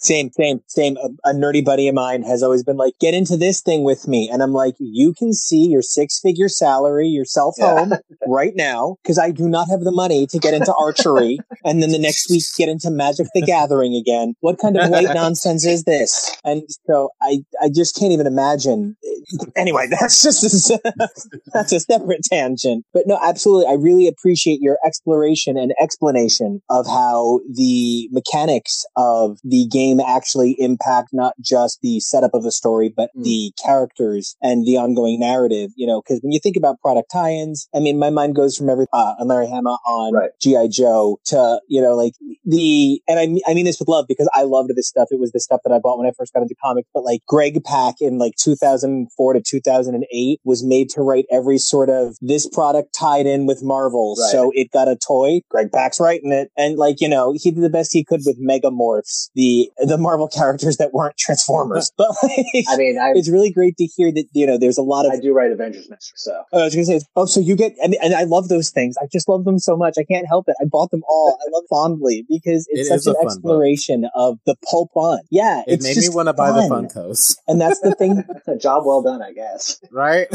[0.00, 0.96] Same, same, same.
[0.96, 4.06] A, a nerdy buddy of mine has always been like, "Get into this thing with
[4.06, 7.74] me," and I'm like, "You can see your six-figure salary, yourself Yeah.
[7.78, 7.94] home
[8.26, 11.90] right now, because I do not have the money to get into archery, and then
[11.90, 14.34] the next week get into Magic the Gathering again.
[14.40, 18.96] What kind of white nonsense is this?" And so I, I just can't even imagine.
[19.56, 20.72] Anyway, that's just
[21.52, 22.84] that's a separate tangent.
[22.92, 29.38] But no, absolutely, I really appreciate your exploration and explanation of how the mechanics of
[29.42, 33.24] the game game actually impact not just the setup of the story, but Mm.
[33.24, 35.70] the characters and the ongoing narrative.
[35.76, 38.68] You know, because when you think about product tie-ins, I mean, my mind goes from
[38.68, 40.30] every uh, on Larry Hama on Right.
[40.40, 42.12] GI Joe to you know like
[42.44, 45.08] the and I mean, I mean this with love because I loved this stuff.
[45.10, 46.88] It was the stuff that I bought when I first got into comics.
[46.94, 51.90] But like Greg Pak in like 2004 to 2008 was made to write every sort
[51.90, 54.30] of this product tied in with Marvel, Right.
[54.30, 55.40] so it got a toy.
[55.50, 58.38] Greg Pak's writing it, and like you know he did the best he could with
[58.40, 61.92] Megamorphs, the the Marvel characters that weren't Transformers.
[61.98, 64.82] But like, I mean, I it's really great to hear that you know there's a
[64.82, 67.40] lot of I do write Avengers Master, so Oh, I was gonna say, oh, so
[67.40, 68.96] you get, and, and I love those things.
[69.00, 69.96] I just love them so much.
[69.98, 70.56] I can't help it.
[70.60, 71.38] I bought them all.
[71.40, 75.20] I love fondly because it's It is such an fun exploration of the pulp fun.
[75.30, 76.88] Yeah, It it's made me want to buy the fun.
[76.88, 77.36] Funkos.
[77.48, 78.24] And that's the thing.
[78.46, 79.80] A job well done, I guess.
[79.90, 80.28] right?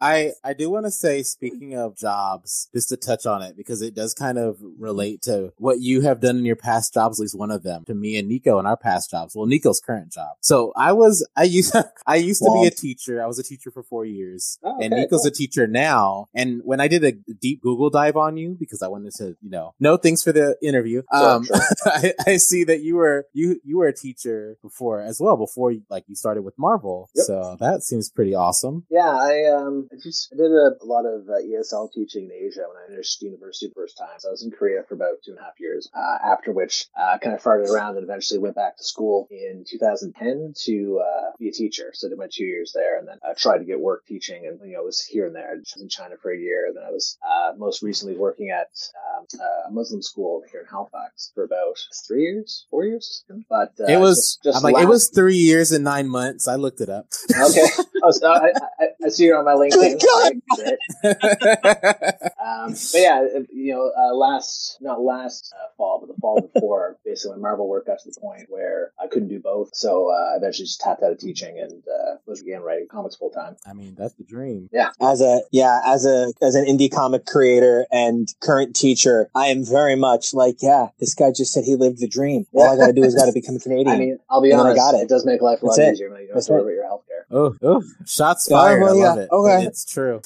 [0.00, 3.82] I I do want to say, speaking of jobs, just to touch on it because
[3.82, 7.18] it does kind of relate to what you have done in your past jobs.
[7.18, 9.34] At least one of them to me and Nico in our past jobs.
[9.34, 10.36] Well, Nico's current job.
[10.40, 11.74] So I was I used
[12.06, 13.22] I used to be a teacher.
[13.22, 16.26] I was a teacher for four years, Oh, and Nico's a teacher now.
[16.34, 19.50] And when I did a deep Google dive on you because I wanted to, you
[19.50, 21.56] know, know things for the interview, um, sure.
[21.86, 25.72] I, I see that you were you you were a teacher before as well before
[25.90, 27.08] like you started with Marvel.
[27.14, 27.24] Yep.
[27.26, 28.84] So that seems pretty awesome.
[28.90, 32.32] Yeah, I um, I just I did a, a lot of uh, ESL teaching in
[32.32, 34.18] Asia when I finished university the first time.
[34.18, 35.88] So I was in Korea for about two and a half years.
[35.94, 39.64] Uh, after which, uh, kind of farted around and eventually went back to school in
[39.64, 41.92] 2010 to uh, be a teacher.
[41.94, 44.46] So I did my two years there, and then I tried to get work teaching,
[44.46, 45.48] and you know was here and there.
[45.52, 48.50] I was in China for a year, and then I was uh, most recently working
[48.50, 48.70] at
[49.16, 53.24] um, uh, a Muslim school here in Halifax for about three years, four years.
[53.48, 56.48] But uh, it was just, just I'm like it was three years and nine months.
[56.48, 57.06] I looked it up.
[57.30, 57.68] okay.
[58.00, 60.00] Oh, so I, I, I see you're on my LinkedIn.
[61.02, 62.18] God.
[62.48, 66.96] Um, but yeah, you know, uh, last not last uh, fall, but the fall before,
[67.04, 70.32] basically, when Marvel work got to the point where I couldn't do both, so uh,
[70.34, 73.56] I eventually just tapped out of teaching and uh, was again writing comics full time.
[73.66, 74.68] I mean, that's the dream.
[74.72, 74.90] Yeah.
[75.00, 79.64] as a yeah as a as an indie comic creator and current teacher i am
[79.64, 82.92] very much like yeah this guy just said he lived the dream all i gotta
[82.92, 85.02] do is gotta become a canadian I mean, I'll be And then I got it.
[85.02, 85.08] it.
[85.08, 86.84] does make life a lot That's easier when you don't have to worry about your
[86.84, 87.07] healthcare.
[87.30, 88.82] Oh, oh, shots Yeah, fired.
[88.82, 89.22] well, I love yeah.
[89.22, 89.28] it.
[89.30, 89.64] Okay.
[89.66, 90.20] It's true.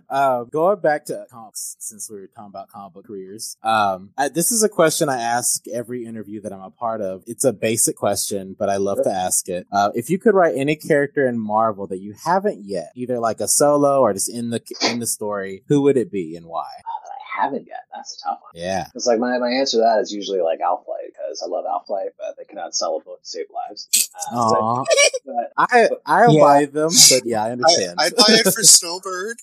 [0.10, 4.28] um, going back to comics, since we were talking about comic book careers, um, I,
[4.28, 7.22] this is a question I ask every interview that I'm a part of.
[7.26, 9.66] It's a basic question, but I love to ask it.
[9.72, 13.40] Uh, if you could write any character in Marvel that you haven't yet, either like
[13.40, 16.66] a solo or just in the in the story, who would it be and why?
[17.38, 17.80] But I haven't yet.
[17.94, 18.52] That's a tough one.
[18.54, 18.86] Yeah.
[18.94, 21.64] It's like my, my answer to that is usually like Alpha Flight because I love
[21.68, 23.88] Alpha Flight, but they cannot sell a book to save lives.
[24.32, 24.84] Uh, Aw.
[25.26, 26.40] but, I I'll Yeah.
[26.40, 27.96] buy them, but yeah, I I, understand.
[27.98, 29.38] I'd buy it for Snowbird.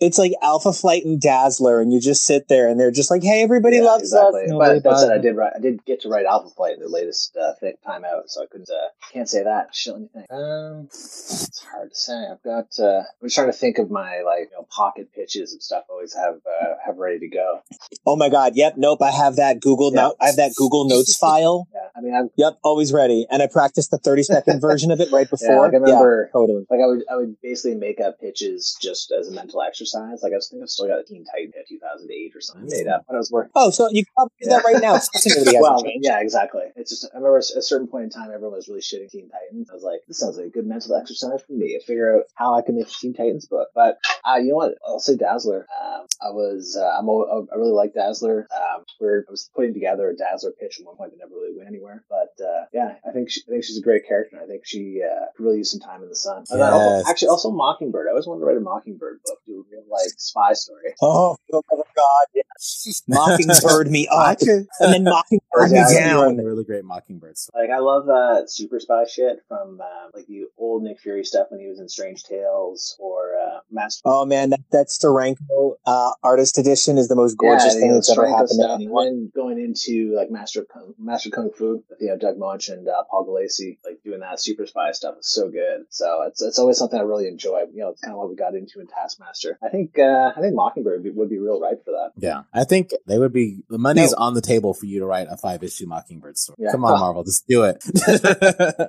[0.00, 3.22] it's like alpha flight and dazzler and you just sit there and they're just like
[3.22, 4.42] hey everybody Yeah, loves exactly.
[4.44, 6.74] us Nobody But that said, I did write, I did get to write Alpha Flight
[6.74, 8.68] in their latest uh, thing, time out, so I couldn't.
[8.70, 9.74] Uh, can't say that.
[9.74, 10.26] Shit, let me think.
[10.32, 12.14] Um, it's hard to say.
[12.30, 12.68] I've got.
[12.78, 15.84] Uh, I'm trying to think of my like you know, pocket pitches and stuff.
[15.88, 17.60] I always have uh, have ready to go.
[18.06, 20.02] oh my god yep nope i have that google Yeah.
[20.02, 23.42] note i have that google notes file Yeah, I mean, I'm yep always ready and
[23.42, 26.30] i practiced the 30 second version of it right yeah, before like I remember.
[26.32, 30.20] totally Like I would, I would basically make up pitches just as a mental exercise.
[30.22, 32.88] Like I was think I've still got a Teen Titan at 2008 or something made
[32.88, 33.52] up when I was working.
[33.54, 34.94] oh so you can probably do that right now
[35.60, 36.62] well, yeah, exactly.
[36.76, 39.28] It's just I remember at a certain point in time, everyone was really shitting Teen
[39.30, 39.70] Titans.
[39.70, 42.24] I was like, this sounds like a good mental exercise for me to figure out
[42.34, 43.68] how I can make a Teen Titans book.
[43.74, 44.74] But uh, you know what?
[44.86, 45.66] I'll say Dazzler.
[45.82, 48.46] Um, I was uh, I'm I really like Dazzler.
[48.54, 51.56] Um, we're, I was putting together a Dazzler pitch at one point that never really
[51.56, 52.04] went anywhere.
[52.08, 54.40] But uh, yeah, I think she, I think she's a great character.
[54.42, 56.44] I think she uh, could really use some time in the sun.
[56.50, 58.06] And then also, actually, also Mockingbird.
[58.08, 60.94] I always wanted to write a Mockingbird book, do a real like spy story.
[61.02, 62.26] Oh, oh my God!
[62.34, 63.02] Yes.
[63.08, 66.40] Mockingbird me up, and then Mockingbird me Yeah, I down.
[66.40, 67.68] a really great Mockingbird story.
[67.68, 71.48] Like I love that super spy shit from um, like the old Nick Fury stuff
[71.50, 74.02] when he was in Strange Tales or uh, Master.
[74.04, 78.10] Oh man, that that Steranko uh, artist edition is the most gorgeous Yeah, thing that's
[78.10, 79.06] ever Steranko happened to anyone.
[79.06, 82.72] And then going into like Master Kung, Master Kung Fu with you know Doug Moench
[82.72, 85.86] and uh, Paul Gulacy, like doing that super spy stuff is so good.
[85.90, 87.62] So it's it's always something I really enjoy.
[87.72, 89.58] You know, it's kind of what we got into in Taskmaster.
[89.62, 92.12] I think uh, I think Mockingbird would be, would be real ripe for that.
[92.16, 93.62] Yeah, I think they would be.
[93.70, 94.24] The money's No.
[94.26, 96.56] on the table for you to write a five issue Mockingbird story.
[96.60, 96.72] Yeah.
[96.72, 96.98] Come on, Oh.
[96.98, 97.82] Marvel, just do it.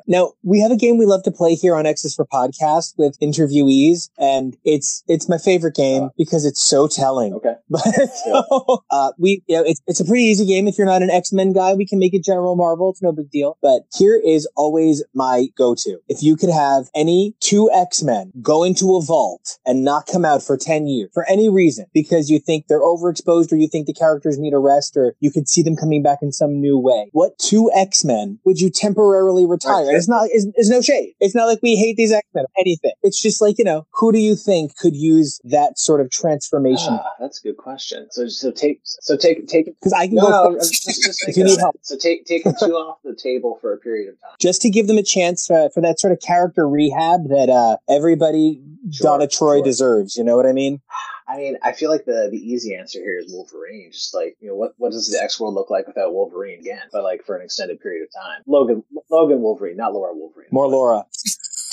[0.07, 3.19] Now we have a game we love to play here on X's for Podcast with
[3.19, 7.33] interviewees, and it's it's it's my favorite game because it's so telling.
[7.33, 7.55] Okay.
[7.69, 7.86] But
[8.25, 10.67] so, uh, we, you know, it's, it's a pretty easy game.
[10.67, 12.89] If you're not an X-Men guy, we can make it General Marvel.
[12.89, 13.57] It's no big deal.
[13.61, 15.99] But here is always my go-to.
[16.07, 20.43] If you could have any two X-Men go into a vault and not come out
[20.43, 23.93] for 10 years for any reason, because you think they're overexposed or you think the
[23.93, 27.09] characters need a rest or you could see them coming back in some new way,
[27.11, 29.85] what two X-Men would you temporarily retire?
[29.91, 31.13] It's not, it's, it's no shade.
[31.19, 32.91] It's not like we hate these X-Men or anything.
[33.03, 36.93] It's just like, you know, who do you think could use that sort of transformation?
[36.93, 37.66] Ah, that's a good question.
[38.11, 41.35] So, so take, so take, take, Because I can no, go no, just, just If
[41.35, 41.75] you need help.
[41.81, 44.31] So take, take two off the table for a period of time.
[44.39, 47.77] just to give them a chance uh, for that sort of character rehab that uh,
[47.89, 49.63] everybody Sure, Donna Troy sure.
[49.63, 50.15] deserves.
[50.15, 50.81] You know what I mean?
[51.27, 53.91] I mean, I feel like the the easy answer here is Wolverine.
[53.91, 56.83] Just like you know, what what does the X world look like without Wolverine again?
[56.91, 60.47] But like for an extended period of time, Logan Logan Wolverine, not Laura Wolverine.
[60.51, 61.05] More Laura.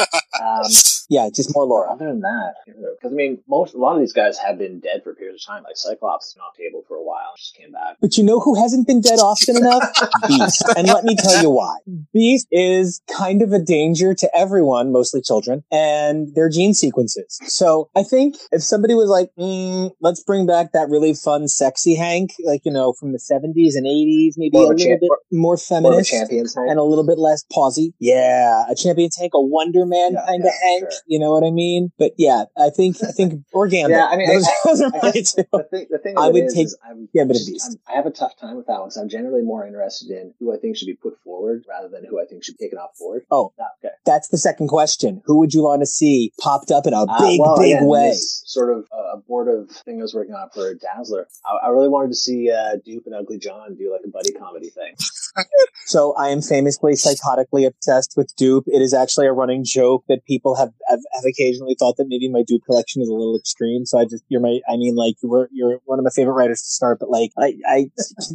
[0.01, 0.63] Um,
[1.11, 1.89] Yeah, just more lore.
[1.91, 5.03] other than that, because I mean, most a lot of these guys have been dead
[5.05, 5.63] for periods of time.
[5.63, 7.99] Like Cyclops has been off table for a while, just came back.
[8.01, 9.83] But you know who hasn't been dead often enough?
[10.29, 10.65] Beast.
[10.77, 11.77] And let me tell you why.
[12.15, 17.39] Beast is kind of a danger to everyone, mostly children, and their gene sequences.
[17.47, 21.95] So I think if somebody was like, mm, let's bring back that really fun, sexy
[21.97, 25.09] Hank, like, you know, from the 70s and 80s, maybe More a little champ- bit
[25.09, 26.11] more- more More a feminist.
[26.11, 27.93] champions, and a little bit less pausy.
[28.01, 30.81] Yeah, a champion tank, a Wonder Man Yeah, kind of yeah, Hank.
[30.93, 31.01] sure.
[31.07, 31.93] You know what I mean?
[31.99, 33.97] But yeah, I think I think or Gambit.
[33.97, 35.45] Yeah, I mean, those, I- those are I my two.
[35.53, 37.79] the thing, the thing I would is, take is I'm, of just- Beast.
[37.89, 38.91] I have a tough time with that one.
[38.91, 42.05] So I'm generally more interested in who I think should be put forward rather than
[42.05, 43.23] who I think should be taken off board.
[43.31, 43.53] Oh.
[43.61, 43.95] Ah, okay.
[44.05, 45.23] That's the second question.
[45.27, 47.87] Who would you want to see popped up in a Uh, big, well, big again,
[47.87, 48.13] way?
[48.17, 51.27] Sort of uh, abortive thing I was working on for Dazzler.
[51.45, 54.33] I, I really wanted to see uh, Doop and Ugly John do like a buddy
[54.33, 54.95] comedy thing.
[55.87, 58.63] So I am famously psychotically obsessed with Doop.
[58.67, 62.29] It is actually a running joke that people have, have, have occasionally thought that maybe
[62.29, 63.85] my Doop collection is a little extreme.
[63.87, 66.35] So I just, you're my, I mean, like, you were, you're one of my favorite
[66.35, 67.79] writers to start, but like, I, I,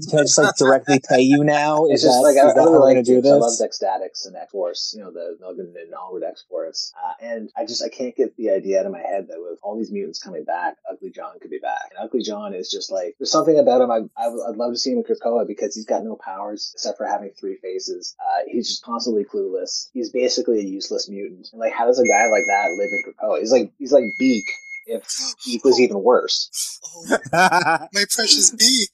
[0.10, 1.86] can I just like directly pay you now?
[1.90, 3.28] Is It's just that, like I, I really like going to do.
[3.30, 3.62] I love this?
[3.62, 6.92] Dextatics and X Force, you know, the Melvin and Allred X Force.
[6.98, 9.60] Uh, and I just I can't get the idea out of my head that with
[9.64, 11.92] all these mutants coming back, Ugly John could be back.
[11.96, 13.92] And Ugly John is just like there's something about him.
[13.92, 16.72] I, I would- I'd love to see him in Krakoa because he's got no powers
[16.74, 18.16] except for having three faces.
[18.20, 19.90] Uh, he's just constantly clueless.
[19.94, 21.29] He's basically a useless mutant.
[21.30, 23.40] And like, how does a guy like that live in Krakoa?
[23.40, 24.46] He's like he's like Beak
[24.90, 26.80] if oh, Beak was even worse.
[26.96, 28.90] Oh, my precious beak.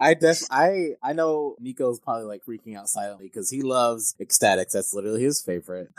[0.00, 4.70] I def I I know Nico's probably like freaking out silently because he loves X-Statix.
[4.72, 5.88] That's literally his favorite.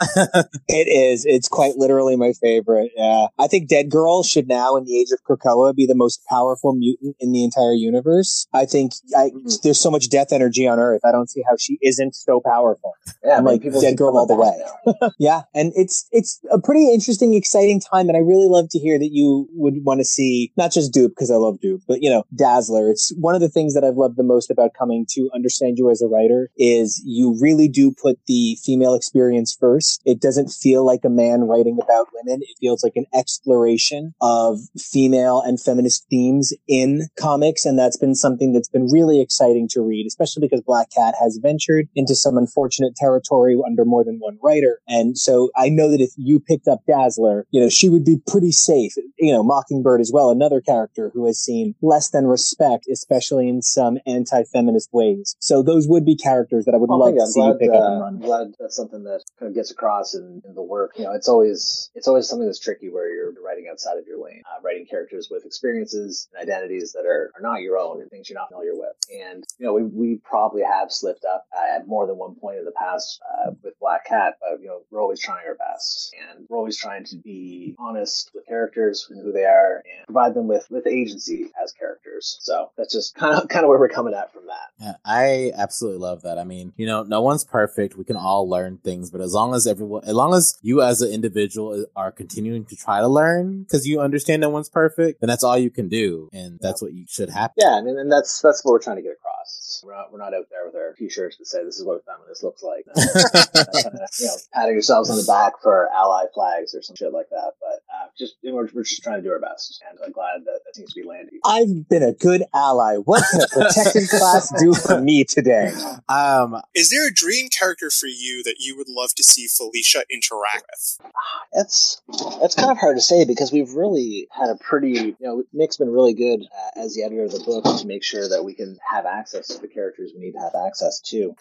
[0.68, 1.24] It is.
[1.26, 2.92] It's quite literally my favorite.
[2.96, 3.26] Yeah.
[3.38, 6.74] I think Dead Girl should now, in the age of Krakoa, be the most powerful
[6.74, 8.46] mutant in the entire universe.
[8.52, 9.60] I think I, Mhm.
[9.62, 11.00] there's so much death energy on Earth.
[11.04, 12.92] I don't see how she isn't so powerful.
[13.24, 14.56] Yeah, I'm like Dead Girl all the way.
[15.18, 15.42] Yeah.
[15.54, 18.08] And it's, it's a pretty interesting, exciting time.
[18.08, 21.08] And I really love to hear that you would want to see not just Doop,
[21.10, 22.90] because I love Doop, but you know, Dazzler.
[22.90, 25.90] It's one of the things that I've loved the most about coming to understand you
[25.90, 30.02] as a writer is you really do put the female experience first.
[30.04, 32.40] It doesn't feel like a man writing about women.
[32.42, 37.64] It feels like an exploration of female and feminist themes in comics.
[37.64, 41.38] And that's been something that's been really exciting to read, especially because Black Cat has
[41.42, 44.80] ventured into some unfortunate territory under more than one writer.
[44.88, 48.20] And so I know that if you picked up Dazzler, you know, she would be
[48.26, 48.92] pretty safe.
[49.18, 53.62] You know, Mockingbird as well, another character who has seen less than respect, especially in
[53.62, 55.36] some anti-feminist ways.
[55.40, 57.70] So those would be characters that I would Well, love to I'm see glad, pick
[57.70, 58.18] up uh, and I'm run.
[58.18, 60.92] glad that's something that kind of gets across in, in the work.
[60.96, 64.22] You know, it's always it's always something that's tricky where you're writing outside of your
[64.22, 68.10] lane, uh, writing characters with experiences and identities that are, are not your own and
[68.10, 68.92] things you're not familiar with.
[69.12, 72.58] And you know, we we probably have slipped up uh, at more than one point
[72.58, 76.14] in the past uh, with Black Cat, but you know, we're always trying our best,
[76.34, 80.34] and we're always trying to be honest with characters and who they are, and provide
[80.34, 82.38] them with with agency as characters.
[82.40, 84.70] So that's just kind of kind of where we're coming at from that.
[84.80, 86.38] Yeah, I absolutely love that.
[86.38, 87.96] I mean, you know, no one's perfect.
[87.96, 91.02] We can all learn things, but as long as everyone, as long as you as
[91.02, 95.28] an individual are continuing to try to learn because you understand no one's perfect, then
[95.28, 96.30] that's all you can do.
[96.32, 97.56] And that's what you should happen.
[97.58, 99.82] Yeah, I mean, and that's that's what we're trying to get across.
[99.84, 102.00] We're not we're not out there with our t-shirts that say this is what a
[102.00, 102.86] feminist looks like.
[104.18, 107.52] you know, patting yourselves on the back for ally flags or some shit like that.
[107.60, 110.60] But uh, just we're, we're just trying to do our best, and I'm glad that,
[110.64, 111.40] that seems to be landing.
[111.44, 112.96] I've been a good ally.
[112.96, 115.72] What can a protected class do for me today?
[116.08, 120.04] Um, Is there a dream character for you that you would love to see Felicia
[120.10, 121.10] interact with?
[121.52, 122.00] That's
[122.40, 125.76] that's kind of hard to say because we've really had a pretty you know Nick's
[125.76, 128.54] been really good uh, as the editor of the book to make sure that we
[128.54, 131.34] can have access to the characters we need to have access to.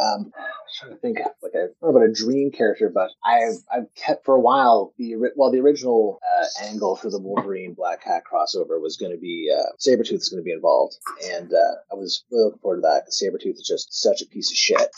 [0.00, 3.94] Um, I'm trying to think like a not about a dream character, but I've I've
[3.94, 8.22] kept for a while the well the original uh, angle for the Wolverine Black Cat
[8.30, 11.94] crossover was going to be uh, Sabretooth is going to be involved, and uh, I
[11.94, 14.88] was really looking forward to that Sabretooth is just such a piece of shit.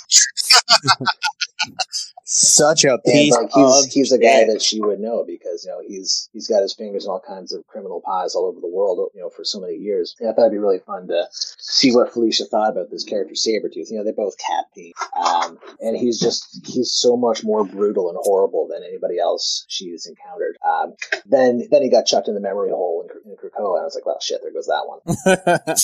[2.29, 4.49] Such a And piece like he's of he's a guy shit.
[4.49, 7.53] that she would know because you know he's he's got his fingers in all kinds
[7.53, 10.17] of criminal pies all over the world you know for so many years.
[10.21, 13.35] Yeah, I thought it'd be really fun to see what Felicia thought about this character
[13.35, 13.91] Sabretooth.
[13.91, 14.91] You know, they're both cat themed.
[15.17, 20.07] Um, and he's just he's so much more brutal and horrible than anybody else she's
[20.07, 20.57] encountered.
[20.67, 20.95] Um,
[21.27, 23.95] then then he got chucked in the memory hole in, in Krakoa, and I was
[23.95, 25.01] like, well shit, there goes that one.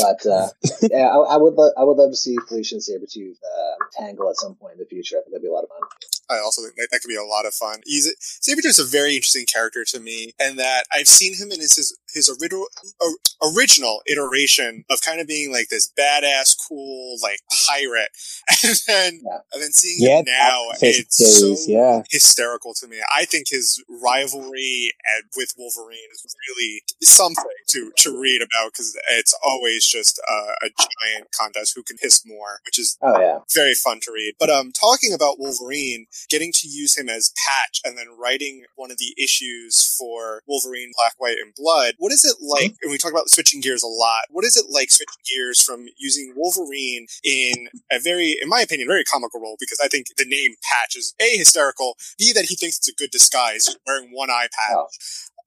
[0.00, 0.48] But uh,
[0.90, 4.30] yeah, I, I would lo- I would love to see Felicia and Sabretooth uh, tangle
[4.30, 5.11] at some point in the future.
[5.18, 5.88] I think that'd be a lot of fun.
[6.30, 7.80] I also think that, that could be a lot of fun.
[7.84, 8.08] He's
[8.40, 11.96] Sabretooth's a very interesting character to me, and that I've seen him in his his,
[12.14, 12.66] his original
[13.00, 18.08] or, uh, original iteration of kind of being like this badass, cool like pirate,
[18.64, 19.38] and then Yeah.
[19.52, 22.02] and then seeing Yeah, him now, it's days, so yeah.
[22.10, 22.98] hysterical to me.
[23.14, 28.96] I think his rivalry at, with Wolverine is really something to to read about because
[29.10, 33.38] it's always just a, a giant contest who can hiss more, which is Oh yeah.
[33.54, 34.34] very fun to read.
[34.38, 38.90] But um, talking about Wolverine, getting to use him as Patch and then writing one
[38.90, 42.74] of the issues for Wolverine Black, White, and Blood, what is it like?
[42.82, 44.24] And we talk about switching gears a lot.
[44.30, 48.88] What is it like switching gears from using Wolverine in a very, in my opinion,
[48.88, 49.56] very comical role?
[49.58, 52.94] Because I think the name Patch is a hysterical, b that he thinks it's a
[52.94, 54.76] good disguise, wearing one eye patch.
[54.76, 54.86] Oh.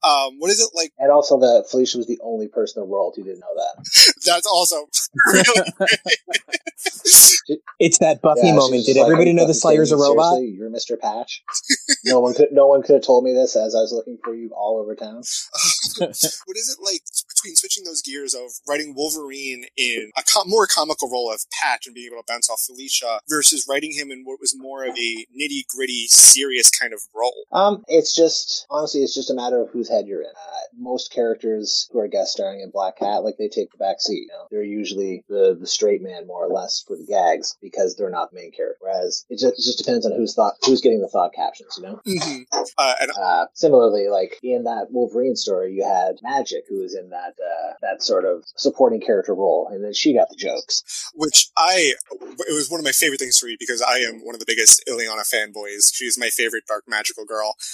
[0.02, 0.92] Um, what is it like?
[0.98, 4.14] And also that Felicia was the only person in the world who didn't know that.
[4.26, 4.88] That's also
[5.32, 5.44] really
[7.78, 8.86] It's that Buffy Yeah, moment.
[8.86, 10.36] Did like, everybody "Are you know the Slayer's a robot?
[10.36, 10.56] Seriously?
[10.58, 10.98] You're Mr.
[10.98, 11.42] Patch.
[12.04, 12.48] no one could.
[12.50, 14.94] No one could have told me this as I was looking for you all over
[14.94, 15.16] town.
[15.16, 17.02] what is it like
[17.36, 21.86] between switching those gears of writing Wolverine in a com- more comical role of Patch
[21.86, 24.96] and being able to bounce off Felicia versus writing him in what was more of
[24.96, 27.44] a nitty gritty, serious kind of role?
[27.52, 30.28] Um, it's just honestly, it's just a matter of whose head you're in.
[30.28, 34.00] Uh, most characters who are guest starring in Black Cat, like they take the back
[34.00, 34.22] seat.
[34.22, 34.46] You know?
[34.50, 38.30] They're usually the the straight man, more or less, for the gags because they're not
[38.30, 38.78] the main character.
[38.80, 41.78] Whereas it just, it just depends on who's thought who's getting the thought captions.
[41.78, 42.00] You know.
[42.06, 42.42] Mm-hmm.
[42.78, 47.10] Uh, and Uh, similarly, like in that Wolverine story, you had Magik, who was in
[47.10, 51.10] that uh, that sort of supporting character role, and then she got the jokes.
[51.14, 54.34] which I, it was one of my favorite things to read because I am one
[54.34, 55.92] of the biggest Illyana fanboys.
[55.92, 57.56] She's my favorite dark magical girl.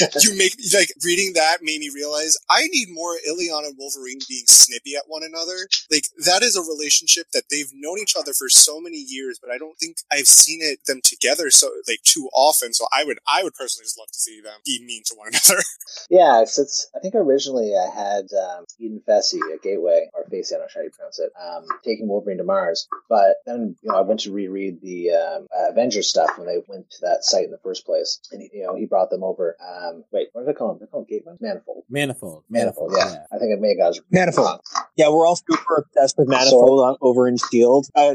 [0.00, 4.20] And you make, like, reading that made me realize I need more Illyana and Wolverine
[4.28, 5.68] being snippy at one another.
[5.90, 9.50] Like, that is a relationship that they've known each other for so many years, but
[9.50, 12.72] I don't think I've seen it, them together so, like, too often.
[12.72, 15.28] So I would, I would personally just love to see them be mean to one
[15.28, 15.62] another.
[16.08, 18.26] Yeah, it's, it's I think originally I had
[18.58, 21.64] um, Eden Fesi at Gateway or Facey, I don't know how you pronounce it, um,
[21.84, 22.88] taking Wolverine to Mars.
[23.08, 26.58] But then you know I went to reread the um, uh, Avengers stuff when they
[26.68, 29.56] went to that site in the first place, and you know he brought them over.
[29.60, 30.78] Um, wait, what did I call him?
[30.78, 31.34] Did I call him Gateway?
[31.40, 31.84] Manifold.
[31.90, 32.44] Manifold.
[32.50, 32.92] Manifold.
[32.96, 34.46] Yeah, I think I may have got Manifold.
[34.46, 34.60] wrong.
[34.96, 37.86] Yeah, we're all super obsessed with Manifold on, over in Shield.
[37.94, 38.14] Uh, uh,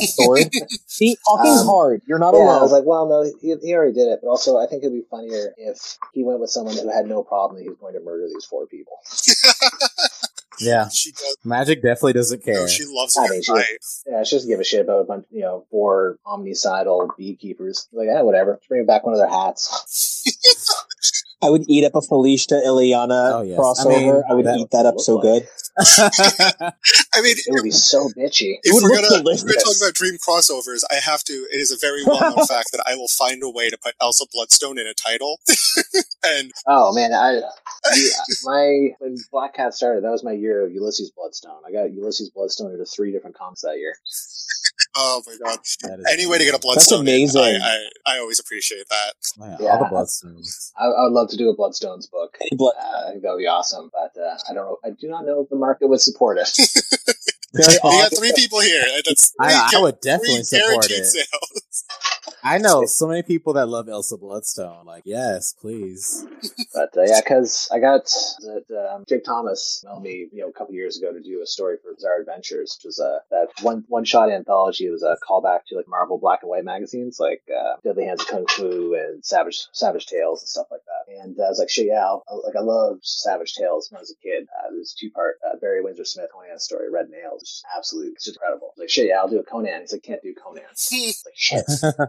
[0.00, 0.50] Sword.
[0.86, 2.02] See, talking Um, hard.
[2.06, 2.62] You're not Yeah, I alone.
[2.62, 4.20] was like, well, no, he, he already did it.
[4.22, 7.22] But also, I think it'd be funnier if he went with someone who had no
[7.22, 8.98] problem that he was going to murder these four people.
[10.58, 10.88] Yeah.
[10.88, 12.54] she does, Magik definitely doesn't care.
[12.54, 13.78] no, she loves a I good mean, she- fight.
[14.06, 17.88] Yeah, she doesn't give a shit about a bunch, you know, four omnicidal beekeepers.
[17.92, 18.56] Like, yeah, whatever.
[18.56, 20.22] Just bring back one of their hats.
[21.42, 23.58] I would eat up a Felicia Illyana Oh, yes.
[23.58, 23.86] crossover.
[23.86, 25.48] I mean, I would that eat that up so look good.
[27.14, 28.56] I mean, It would be so bitchy.
[28.62, 31.32] if we're look gonna, we're gonna talk about dream crossovers, I have to.
[31.52, 34.24] It is a very well-known fact that I will find a way to put Elsa
[34.32, 35.40] Bloodstone in a title,
[36.24, 37.42] and Oh man, I
[37.94, 38.12] you-
[38.44, 41.60] my when Black Cat started, that was my year of Ulysses Bloodstone.
[41.66, 43.94] I got Ulysses Bloodstone into three different comps that year.
[44.96, 45.58] Oh my god,
[46.12, 47.40] any way to get a Bloodstone, in, amazing.
[47.42, 47.56] I,
[48.06, 49.14] I I always appreciate that.
[49.38, 49.68] Yeah, Yeah.
[49.70, 50.72] all the bloodstones.
[50.78, 52.36] I, I would love to do a Bloodstones book.
[52.52, 54.76] Blood- Uh, I think that would be awesome, but uh, I don't know.
[54.84, 56.48] I do not know if the market would support it.
[57.54, 58.84] we You got three people here.
[59.04, 61.04] That's I, I would definitely support it.
[61.06, 61.84] sales.
[62.46, 64.86] I know so many people that love Elsa Bloodstone.
[64.86, 66.24] Like, yes, please.
[66.72, 70.52] But uh, yeah, because I got that um, Jake Thomas emailed me, you know, a
[70.52, 73.84] couple years ago to do a story for Bizarre Adventures, which was uh, that one
[73.88, 74.86] one shot anthology.
[74.86, 78.20] It was a callback to like Marvel black and white magazines, like uh, Deadly Hands
[78.20, 80.96] of Kung Fu and Savage Savage Tales and stuff like that.
[81.20, 84.10] And I was like, shit, yeah, I'll, like I loved Savage Tales when I was
[84.10, 84.44] a kid.
[84.44, 88.24] Uh, there's two part uh, Barry Windsor Smith Conan story, Red Nails, is absolute, it's
[88.24, 88.72] just incredible.
[88.76, 89.80] Like, shit, yeah, I'll do a Conan.
[89.80, 90.62] He's like, can't do Conan.
[90.92, 91.64] like, shit,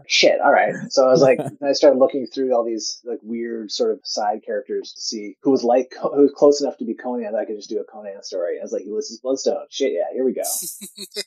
[0.06, 0.74] shit, all right.
[0.90, 4.40] So I was like, I started looking through all these like weird sort of side
[4.44, 7.44] characters to see who was like, who was close enough to be Conan that I
[7.44, 8.58] could just do a Conan story.
[8.58, 9.66] I was like, Ulysses Bloodstone.
[9.70, 10.42] Shit, yeah, here we go.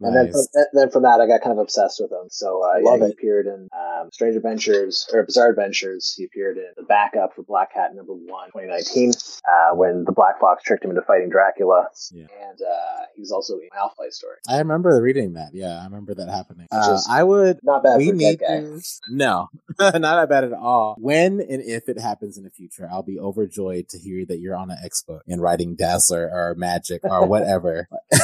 [0.00, 2.28] And then from, then from that, I got kind of obsessed with him.
[2.30, 6.14] So uh, yeah, he appeared in um, Strange Adventures or Bizarre Adventures.
[6.16, 10.40] He appeared in the backup for Black Cat number one, 2019, uh, when the Black
[10.40, 11.88] Fox tricked him into fighting Dracula.
[12.12, 12.26] Yeah.
[12.48, 14.36] And uh, he was also in Flight story.
[14.48, 15.50] I remember reading that.
[15.52, 16.68] Yeah, I remember that happening.
[16.70, 18.80] Uh, I would not bad we for a dead guy.
[19.10, 19.48] no,
[19.78, 20.96] not that bad at all.
[20.98, 24.56] When and if it happens in the future, I'll be overjoyed to hear that you're
[24.56, 27.88] on an expo and writing Dazzler or Magik or whatever.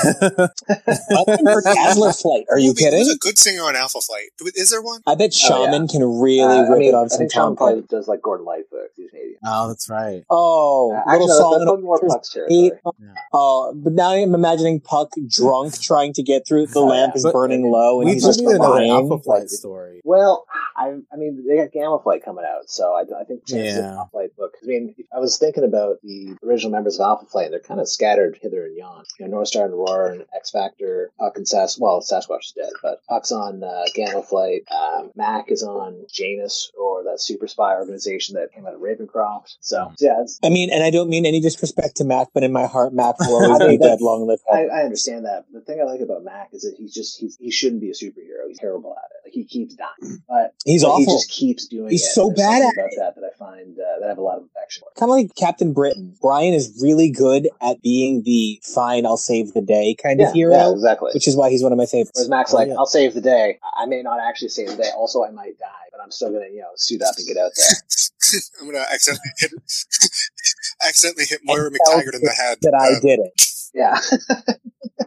[1.10, 2.44] Welcome for Dazzler Flight.
[2.50, 3.08] Are you Who- Who's kidding?
[3.10, 4.28] a good singer on Alpha Flight?
[4.56, 5.00] Is there one?
[5.06, 5.66] I bet Oh, yeah.
[5.70, 7.82] Shaman can really Uh, rip I mean, it on I some think Sean Tom probably
[7.82, 8.90] does like Gordon Lightfoot.
[8.96, 9.38] He's Canadian.
[9.44, 10.22] oh, that's right.
[10.30, 11.54] Oh, Uh, little no, song.
[11.60, 12.48] in probably more Orange Puck's State.
[12.48, 12.80] territory.
[13.32, 16.66] Oh, but now I'm imagining Puck drunk trying to get through.
[16.68, 18.90] The lamp is burning low, and We he's just need another crying.
[18.90, 20.00] Alpha Flight Like- story.
[20.04, 23.78] Well, I, I mean, they got Gamma Flight coming out, so I, I think chances
[23.78, 23.94] of Yeah.
[23.96, 24.54] Alpha Flight book.
[24.62, 27.46] I mean, I was thinking about the original members of Alpha Flight.
[27.46, 29.04] and They're kind of scattered hither and yon.
[29.20, 31.78] You know, North Star and Aurora and X Factor, Puck and Sass.
[31.78, 34.62] Well, Sasquatch is dead, but Puck's on uh, Gamma Flight.
[34.70, 39.56] Um, Mac is on Janus or that super spy organization that came out of Ravencroft.
[39.60, 42.52] So yeah, it's, I mean, and I don't mean any disrespect to Mac, but in
[42.52, 44.00] my heart, Mac will always I be think dead.
[44.00, 45.44] Long live I, I understand that.
[45.52, 47.94] The thing I like about Mac is that he's just he's, he shouldn't be a
[47.94, 48.48] superhero.
[48.48, 49.13] He's terrible at it.
[49.24, 52.10] Like he keeps dying, but He's but he just keeps doing He's it.
[52.12, 54.36] so There's bad at about that that I find uh, that I have a lot
[54.36, 54.90] of affection for.
[55.00, 56.14] Kind of like Captain Britain.
[56.20, 60.52] Brian is really good at being the fine, I'll save the day kind of hero,
[60.54, 61.10] yeah, exactly.
[61.14, 62.12] which is why he's one of my favorites.
[62.16, 62.74] Whereas Mac's Oh, like, yeah.
[62.74, 63.58] I'll save the day.
[63.74, 64.90] I may not actually save the day.
[64.94, 67.52] Also, I might die, but I'm still gonna, you know, suit up and get out
[67.56, 68.40] there.
[68.60, 69.52] I'm gonna accidentally hit,
[70.86, 72.58] accidentally hit Moira And McTaggart in the head.
[72.62, 73.32] that I Uh, did it.
[73.74, 73.98] Yeah.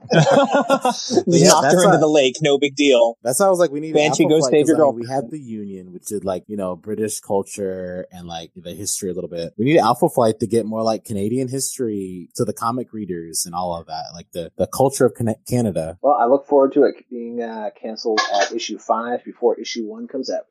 [0.14, 3.18] Just Yeah, knocked her into a- the lake, no big deal.
[3.24, 4.80] That's how I was like, we need Banshee, Alpha go Flight, save 'cause, your I
[4.80, 4.94] mean, girl.
[4.94, 9.10] We had the Union, which did like you know British culture and like the history
[9.10, 9.54] a little bit.
[9.58, 13.54] We need Alpha Flight to get more like Canadian history to the comic readers and
[13.56, 15.14] all of that, like the the culture of
[15.48, 15.98] Canada.
[16.02, 20.08] Well, I look forward to it being uh, canceled at issue five before issue one
[20.08, 20.46] comes out.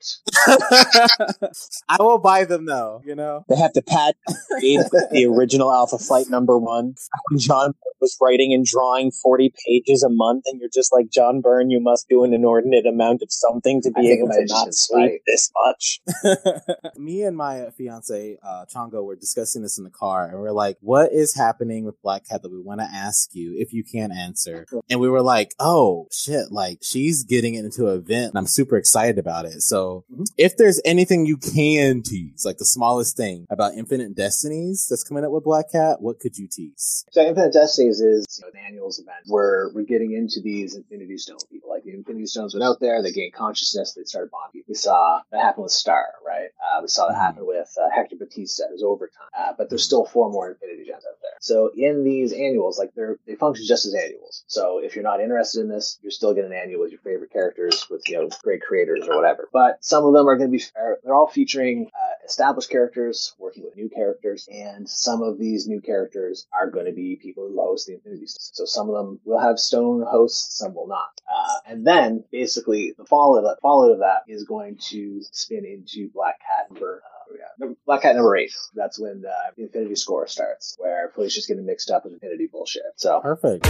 [1.89, 3.03] I will buy them though.
[3.05, 3.45] You know.
[3.49, 4.15] They have to pad
[4.61, 6.95] the original Alpha Flight number one.
[7.37, 7.75] John
[8.07, 11.81] was writing and drawing 40 pages a month, and you're just like, John Byrne, you
[11.81, 15.01] must do an inordinate amount of something to be think able to not just been
[15.01, 16.01] sleep this much.
[16.97, 20.53] Me and my fiance uh, Chongo were discussing this in the car, and we are
[20.53, 23.83] like, "What is happening with Black Cat that we want to ask you if you
[23.85, 26.53] can't answer?" And we were like, "Oh shit!
[26.53, 30.27] Like she's getting into an event, and I'm super excited about it." So, Mhm.
[30.37, 35.25] if there's anything you can tease, like the smallest thing about Infinite Destinies that's coming
[35.25, 37.05] up with Black Cat, what could you tease?
[37.11, 41.19] So Infinite Destinies is you know, an annuals event where we're getting into these Infinity
[41.19, 41.71] Stone people.
[41.71, 44.63] Like the Infinity Stones went out there, they gained consciousness, they started bonding.
[44.69, 46.49] We saw that happen with Star, right?
[46.61, 48.65] Uh, we saw that happen with uh, Hector Bautista.
[48.69, 51.33] It was overtime, uh, but there's still four more Infinity Gems out there.
[51.41, 54.45] So in these annuals, like they're they function just as annuals.
[54.47, 57.33] So if you're not interested in this, you're still getting an annual with your favorite
[57.33, 59.49] characters, with you know great creators or whatever.
[59.53, 63.35] But some of them are going to be are- they're all featuring uh, established characters
[63.39, 67.47] working with new characters, and some of these new characters are going to be people
[67.49, 68.51] who host the Stones.
[68.53, 71.21] So some of them will have Stone hosts, some will not.
[71.31, 76.11] Uh, and then basically the follow that, follow of that is going to spin into
[76.13, 77.03] Black Cat number.
[77.05, 77.13] Uh?
[77.59, 78.53] Number- Black Cat number eight.
[78.75, 82.83] That's when uh, the Infinity Score starts, where Felicia's getting mixed up with Infinity bullshit.
[82.97, 83.67] So Perfect.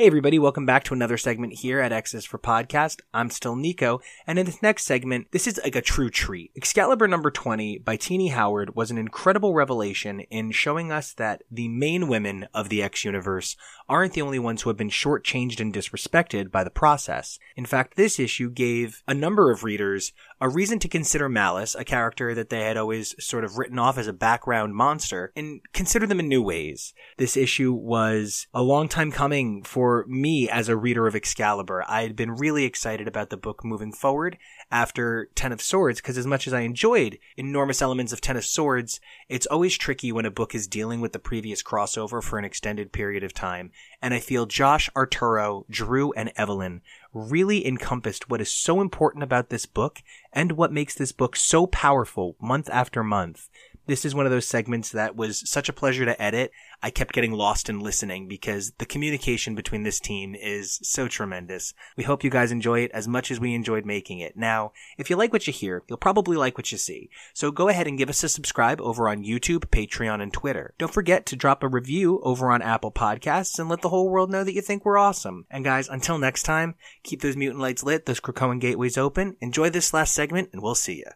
[0.00, 3.00] Hey everybody, welcome back to another segment here at X's for Podcast.
[3.12, 6.52] I'm still Nico, and in this next segment, this is like a true treat.
[6.56, 11.68] Excalibur number 20 by Tini Howard was an incredible revelation in showing us that the
[11.68, 13.58] main women of the X universe
[13.90, 17.38] aren't the only ones who have been shortchanged and disrespected by the process.
[17.54, 21.84] In fact, this issue gave a number of readers a reason to consider Malice, a
[21.84, 26.06] character that they had always sort of written off as a background monster, and consider
[26.06, 26.94] them in new ways.
[27.18, 31.84] This issue was a long time coming for me as a reader of Excalibur.
[31.86, 34.38] I had been really excited about the book moving forward
[34.70, 38.44] after Ten of Swords, because as much as I enjoyed enormous elements of Ten of
[38.44, 42.44] Swords, it's always tricky when a book is dealing with the previous crossover for an
[42.44, 43.72] extended period of time.
[44.00, 46.80] And I feel Josh, Arturo, Drew, and Evelyn
[47.12, 50.02] really encompassed what is so important about this book
[50.32, 53.48] and what makes this book so powerful month after month.
[53.90, 56.52] This is one of those segments that was such a pleasure to edit.
[56.80, 61.74] I kept getting lost in listening because the communication between this team is so tremendous.
[61.96, 64.36] We hope you guys enjoy it as much as we enjoyed making it.
[64.36, 67.10] Now, if you like what you hear, you'll probably like what you see.
[67.34, 70.72] So go ahead and give us a subscribe over on YouTube, Patreon, and Twitter.
[70.78, 74.30] Don't forget to drop a review over on Apple Podcasts and let the whole world
[74.30, 75.46] know that you think we're awesome.
[75.50, 79.36] And guys, until next time, keep those mutant lights lit, those Krakoan gateways open.
[79.40, 81.10] Enjoy this last segment, and we'll see you.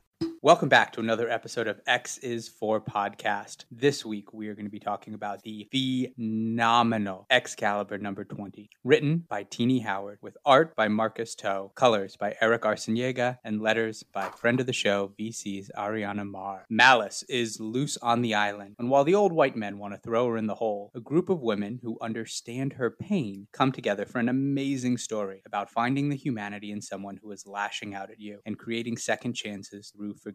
[0.45, 3.65] Welcome back to another episode of X is for Podcast.
[3.71, 9.25] This week we are going to be talking about the phenomenal Excalibur number 20, written
[9.27, 14.29] by Tini Howard, with art by Marcus To, colors by Eric Arciniega, and letters by
[14.29, 16.67] friend of the show, VC's Ariana Maher.
[16.69, 20.29] Malice is loose on the island, and while the old white men want to throw
[20.29, 24.19] her in the hole, a group of women who understand her pain come together for
[24.19, 28.41] an amazing story about finding the humanity in someone who is lashing out at you
[28.45, 30.34] and creating second chances through forgiveness.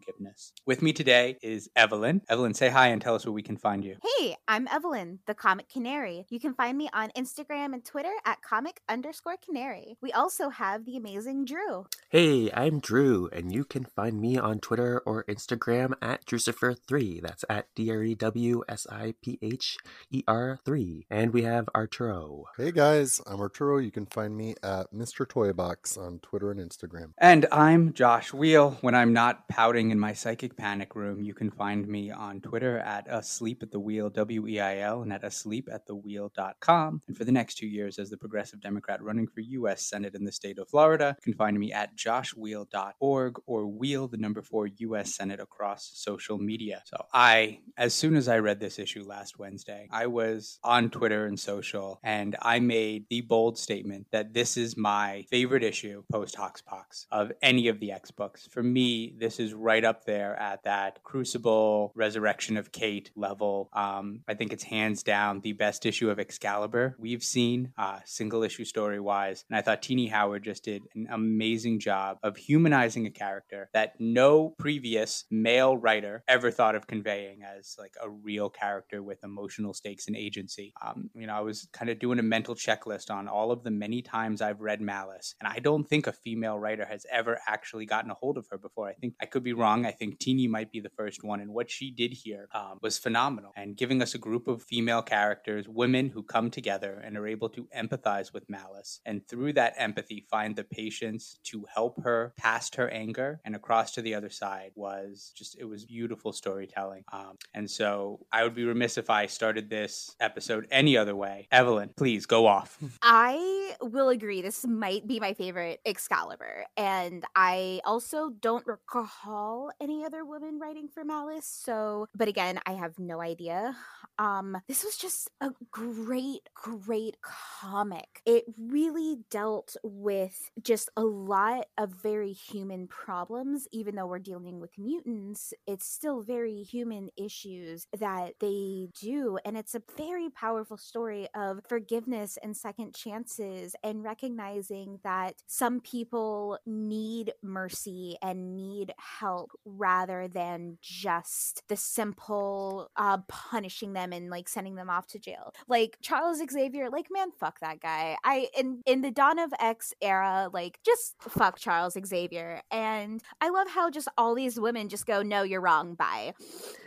[0.66, 2.22] With me today is Evelyn.
[2.28, 3.96] Evelyn, say hi and tell us where we can find you.
[4.18, 6.26] Hey, I'm Evelyn, the Comic Canary.
[6.30, 9.96] You can find me on Instagram and Twitter at comic underscore canary.
[10.00, 11.86] We also have the amazing Drew.
[12.08, 17.22] Hey, I'm Drew, and you can find me on Twitter or Instagram at Drewsipher3.
[17.22, 19.76] That's at D R E W S I P H
[20.10, 21.06] E R 3.
[21.10, 22.44] And we have Arturo.
[22.56, 23.78] Hey guys, I'm Arturo.
[23.78, 25.26] You can find me at Mr.
[25.26, 27.12] Toybox on Twitter and Instagram.
[27.18, 28.78] And I'm Josh Weil.
[28.80, 32.78] When I'm not pouting in my psychic panic room, you can find me on Twitter
[32.78, 37.02] at asleep at the wheel, W E I L, and at asleep at the wheel.com.
[37.06, 39.84] And for the next two years, as the progressive Democrat running for U.S.
[39.84, 44.16] Senate in the state of Florida, you can find me at joshweil.org or wheel the
[44.16, 45.14] number four U.S.
[45.14, 46.82] Senate across social media.
[46.86, 51.26] So I, as soon as I read this issue last Wednesday, I was on Twitter
[51.26, 56.36] and social, and I made the bold statement that this is my favorite issue post
[56.36, 58.48] HoXPoX of any of the X books.
[58.50, 63.68] For me, this is right up there at that Crucible Resurrection of Kate level.
[63.72, 68.42] Um, I think it's hands down the best issue of Excalibur we've seen, uh, single
[68.42, 69.44] issue story wise.
[69.48, 73.94] And I thought Tini Howard just did an amazing job of humanizing a character that
[73.98, 79.74] no previous male writer ever thought of conveying as like a real character with emotional
[79.74, 80.72] stakes and agency.
[80.84, 83.70] Um, you know, I was kind of doing a mental checklist on all of the
[83.70, 87.86] many times I've read Malice, and I don't think a female writer has ever actually
[87.86, 88.88] gotten a hold of her before.
[88.88, 89.69] I think I could be wrong.
[89.70, 92.98] I think Tini might be the first one, and what she did here um, was
[92.98, 93.52] phenomenal.
[93.56, 97.48] And giving us a group of female characters, women who come together and are able
[97.50, 102.74] to empathize with Malice, and through that empathy, find the patience to help her past
[102.76, 107.04] her anger and across to the other side was just it was beautiful storytelling.
[107.12, 111.48] Um, and so I would be remiss if I started this episode any other way.
[111.52, 112.78] Evelyn, please go off.
[113.02, 114.42] I will agree.
[114.42, 116.64] This might be my favorite Excalibur.
[116.76, 119.49] And I also don't recall
[119.80, 121.46] any other women writing for Malice.
[121.46, 123.76] So, but again, I have no idea.
[124.18, 128.20] Um, this was just a great, great comic.
[128.26, 134.60] It really dealt with just a lot of very human problems, even though we're dealing
[134.60, 139.38] with mutants, it's still very human issues that they do.
[139.44, 145.80] And it's a very powerful story of forgiveness and second chances and recognizing that some
[145.80, 154.30] people need mercy and need help rather than just the simple uh, punishing them and
[154.30, 155.52] like sending them off to jail.
[155.68, 158.16] Like Charles Xavier, like man, fuck that guy.
[158.24, 162.62] I in in the Dawn of X era, like just fuck Charles Xavier.
[162.70, 166.34] And I love how just all these women just go, no, you're wrong, bye.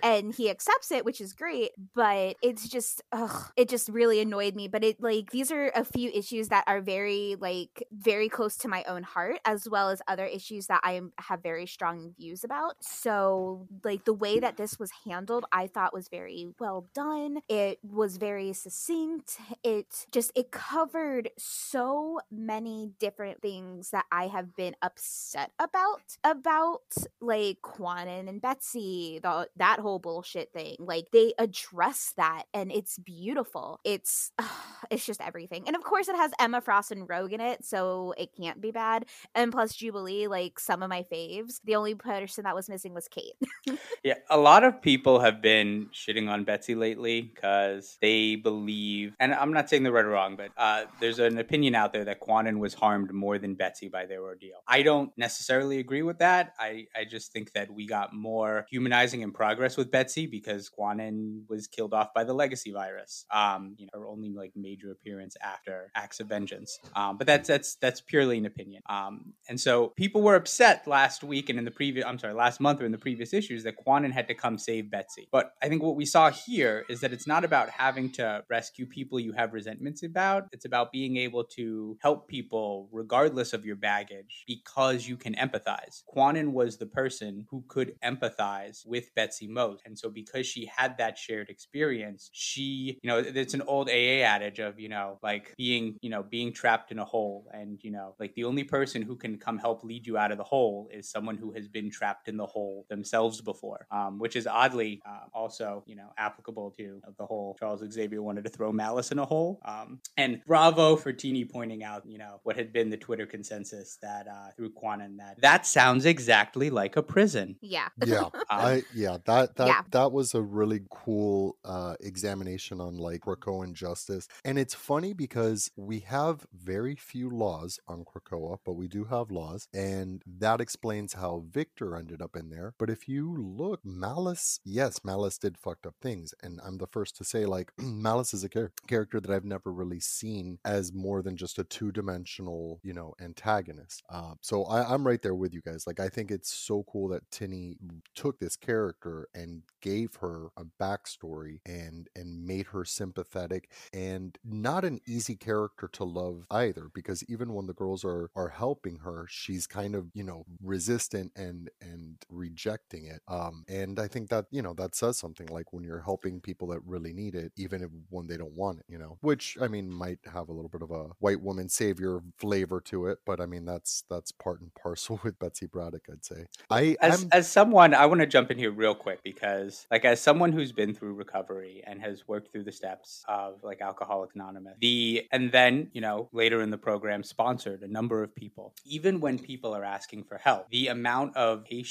[0.01, 4.55] And he accepts it, which is great, but it's just, ugh, it just really annoyed
[4.55, 4.67] me.
[4.67, 8.67] But it, like, these are a few issues that are very, like, very close to
[8.67, 12.75] my own heart, as well as other issues that I have very strong views about.
[12.81, 17.39] So, like, the way that this was handled, I thought was very well done.
[17.49, 19.37] It was very succinct.
[19.63, 26.95] It just, it covered so many different things that I have been upset about, about
[27.21, 30.75] like Kwannon and Betsy, the, that whole bullshit thing.
[30.79, 33.79] Like they address that and it's beautiful.
[33.83, 34.31] It's
[34.91, 35.63] it's just everything.
[35.67, 38.71] And of course it has Emma Frost and Rogue in it, so it can't be
[38.71, 39.05] bad.
[39.35, 41.59] And plus Jubilee, like some of my faves.
[41.63, 43.33] The only person that was missing was Kate.
[44.03, 49.33] yeah, a lot of people have been shitting on Betsy lately because they believe, and
[49.33, 52.19] I'm not saying they're right or wrong, but uh, there's an opinion out there that
[52.19, 54.57] Kwannon was harmed more than Betsy by their ordeal.
[54.67, 56.53] I don't necessarily agree with that.
[56.59, 61.41] I, I just think that we got more humanizing in progress with Betsy because Kwannon
[61.49, 63.25] was killed off by the legacy virus.
[63.31, 66.79] Um, you know, her only like major major appearance after Acts of Vengeance.
[66.95, 68.81] Um, but that's that's that's purely an opinion.
[68.89, 72.61] Um, and so people were upset last week and in the previous, I'm sorry, last
[72.61, 75.27] month or in the previous issues that Kwannon had to come save Betsy.
[75.29, 78.85] But I think what we saw here is that it's not about having to rescue
[78.85, 80.47] people you have resentments about.
[80.53, 86.03] It's about being able to help people regardless of your baggage because you can empathize.
[86.15, 89.81] Kwannon was the person who could empathize with Betsy most.
[89.85, 94.23] And so because she had that shared experience, she, you know, it's an old AA
[94.23, 97.91] adage of, you know, like being, you know, being trapped in a hole and, you
[97.91, 100.87] know, like the only person who can come help lead you out of the hole
[100.93, 105.01] is someone who has been trapped in the hole themselves before, um, which is oddly
[105.05, 108.71] uh, also, you know, applicable to you know, the whole Charles Xavier wanted to throw
[108.71, 109.59] Malice in a hole.
[109.65, 113.97] Um, and bravo for Tini pointing out, you know, what had been the Twitter consensus
[114.01, 117.57] that uh, through Kwannon that that sounds exactly like a prison.
[117.61, 117.87] Yeah.
[118.05, 119.81] yeah Um, i yeah that that Yeah.
[119.91, 125.13] that was a really cool uh examination on like krakoa and justice and it's funny
[125.13, 130.61] because we have very few laws on krakoa but we do have laws and that
[130.61, 135.57] explains how victor ended up in there but if you look malice yes malice did
[135.57, 139.21] fucked up things and i'm the first to say like malice is a char- character
[139.21, 144.33] that i've never really seen as more than just a two-dimensional you know antagonist uh,
[144.41, 147.29] so I, i'm right there with you guys like i think it's so cool that
[147.31, 147.77] Tini
[148.15, 154.85] took this character and gave her a backstory and and made her sympathetic and not
[154.85, 159.25] an easy character to love either because even when the girls are are helping her
[159.29, 161.92] she's kind of you know resistant and and
[162.29, 166.01] rejecting it um and i think that you know that says something like when you're
[166.01, 169.17] helping people that really need it even if when they don't want it you know
[169.21, 173.07] which i mean might have a little bit of a white woman savior flavor to
[173.07, 176.45] it but i mean that's that's part and parcel with betsy braddock i'd say.
[176.69, 180.05] I as I'm, as someone i want to jump in here real quick because like
[180.05, 184.35] as someone who's been through recovery and has worked through the steps of like alcoholics
[184.35, 188.73] anonymous the and then you know later in the program sponsored a number of people
[188.85, 191.82] even when people are asking for help the amount of patience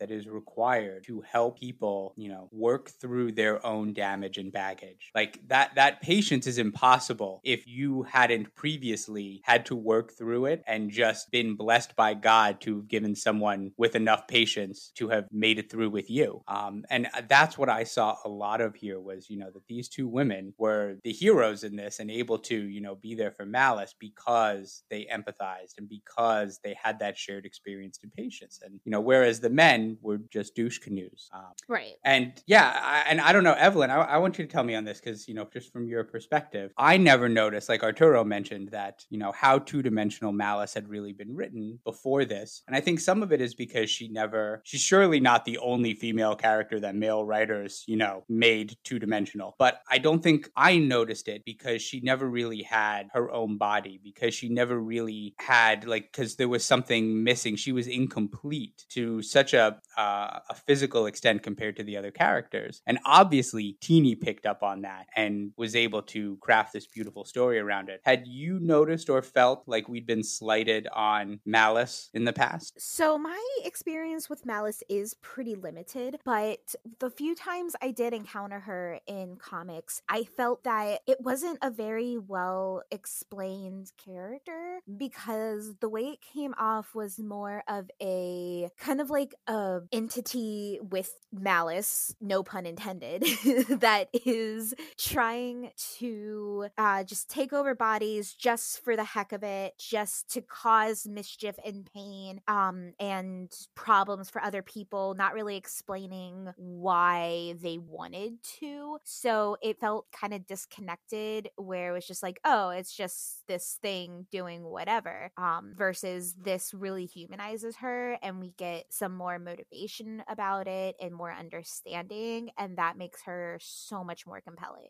[0.00, 5.10] that is required to help people you know work through their own damage and baggage.
[5.14, 10.62] Like that that patience is impossible if you hadn't previously had to work through it
[10.66, 15.26] and just been blessed by god to have given someone with enough patience to have
[15.32, 16.42] made it through with you.
[16.48, 19.88] Um, and that's what i saw a lot of here was you know that these
[19.88, 23.44] two women were the heroes in this and able to you know be there for
[23.46, 28.60] malice because they empathized and because they had that shared experience and patience.
[28.64, 31.94] And you know whereas the men were just douche canoes um, Right.
[32.04, 34.74] and yeah, I, and I don't know, Evelyn, I, I want you to tell me
[34.74, 38.70] on this because, you know, just from your perspective, I never noticed, like Arturo mentioned,
[38.70, 42.62] that, you know, how two dimensional Malice had really been written before this.
[42.66, 45.94] And I think some of it is because she never, she's surely not the only
[45.94, 49.54] female character that male writers, you know, made two dimensional.
[49.58, 54.00] But I don't think I noticed it because she never really had her own body,
[54.02, 57.56] because she never really had, like, because there was something missing.
[57.56, 62.82] She was incomplete to such a, uh, a physical extent compared to the other characters.
[62.86, 67.58] And obviously, Tini picked up on that and was able to craft this beautiful story
[67.58, 68.00] around it.
[68.04, 72.74] Had you noticed or felt like we'd been slighted on Malice in the past?
[72.78, 78.60] So my experience with Malice is pretty limited, but the few times I did encounter
[78.60, 85.88] her in comics, I felt that it wasn't a very well explained character because the
[85.88, 92.14] way it came off was more of a kind of like a entity with malice,
[92.20, 93.22] no pun intended,
[93.68, 99.74] that is trying to uh, just take over bodies just for the heck of it,
[99.78, 106.48] just to cause mischief and pain um, and problems for other people, not really explaining
[106.56, 108.98] why they wanted to.
[109.04, 113.78] So it felt kind of disconnected, where it was just like, oh, it's just this
[113.82, 120.22] thing doing whatever, um, versus this really humanizes her and we get some more motivation
[120.28, 122.50] about it and more understanding.
[122.58, 124.88] And that makes her so much more compelling.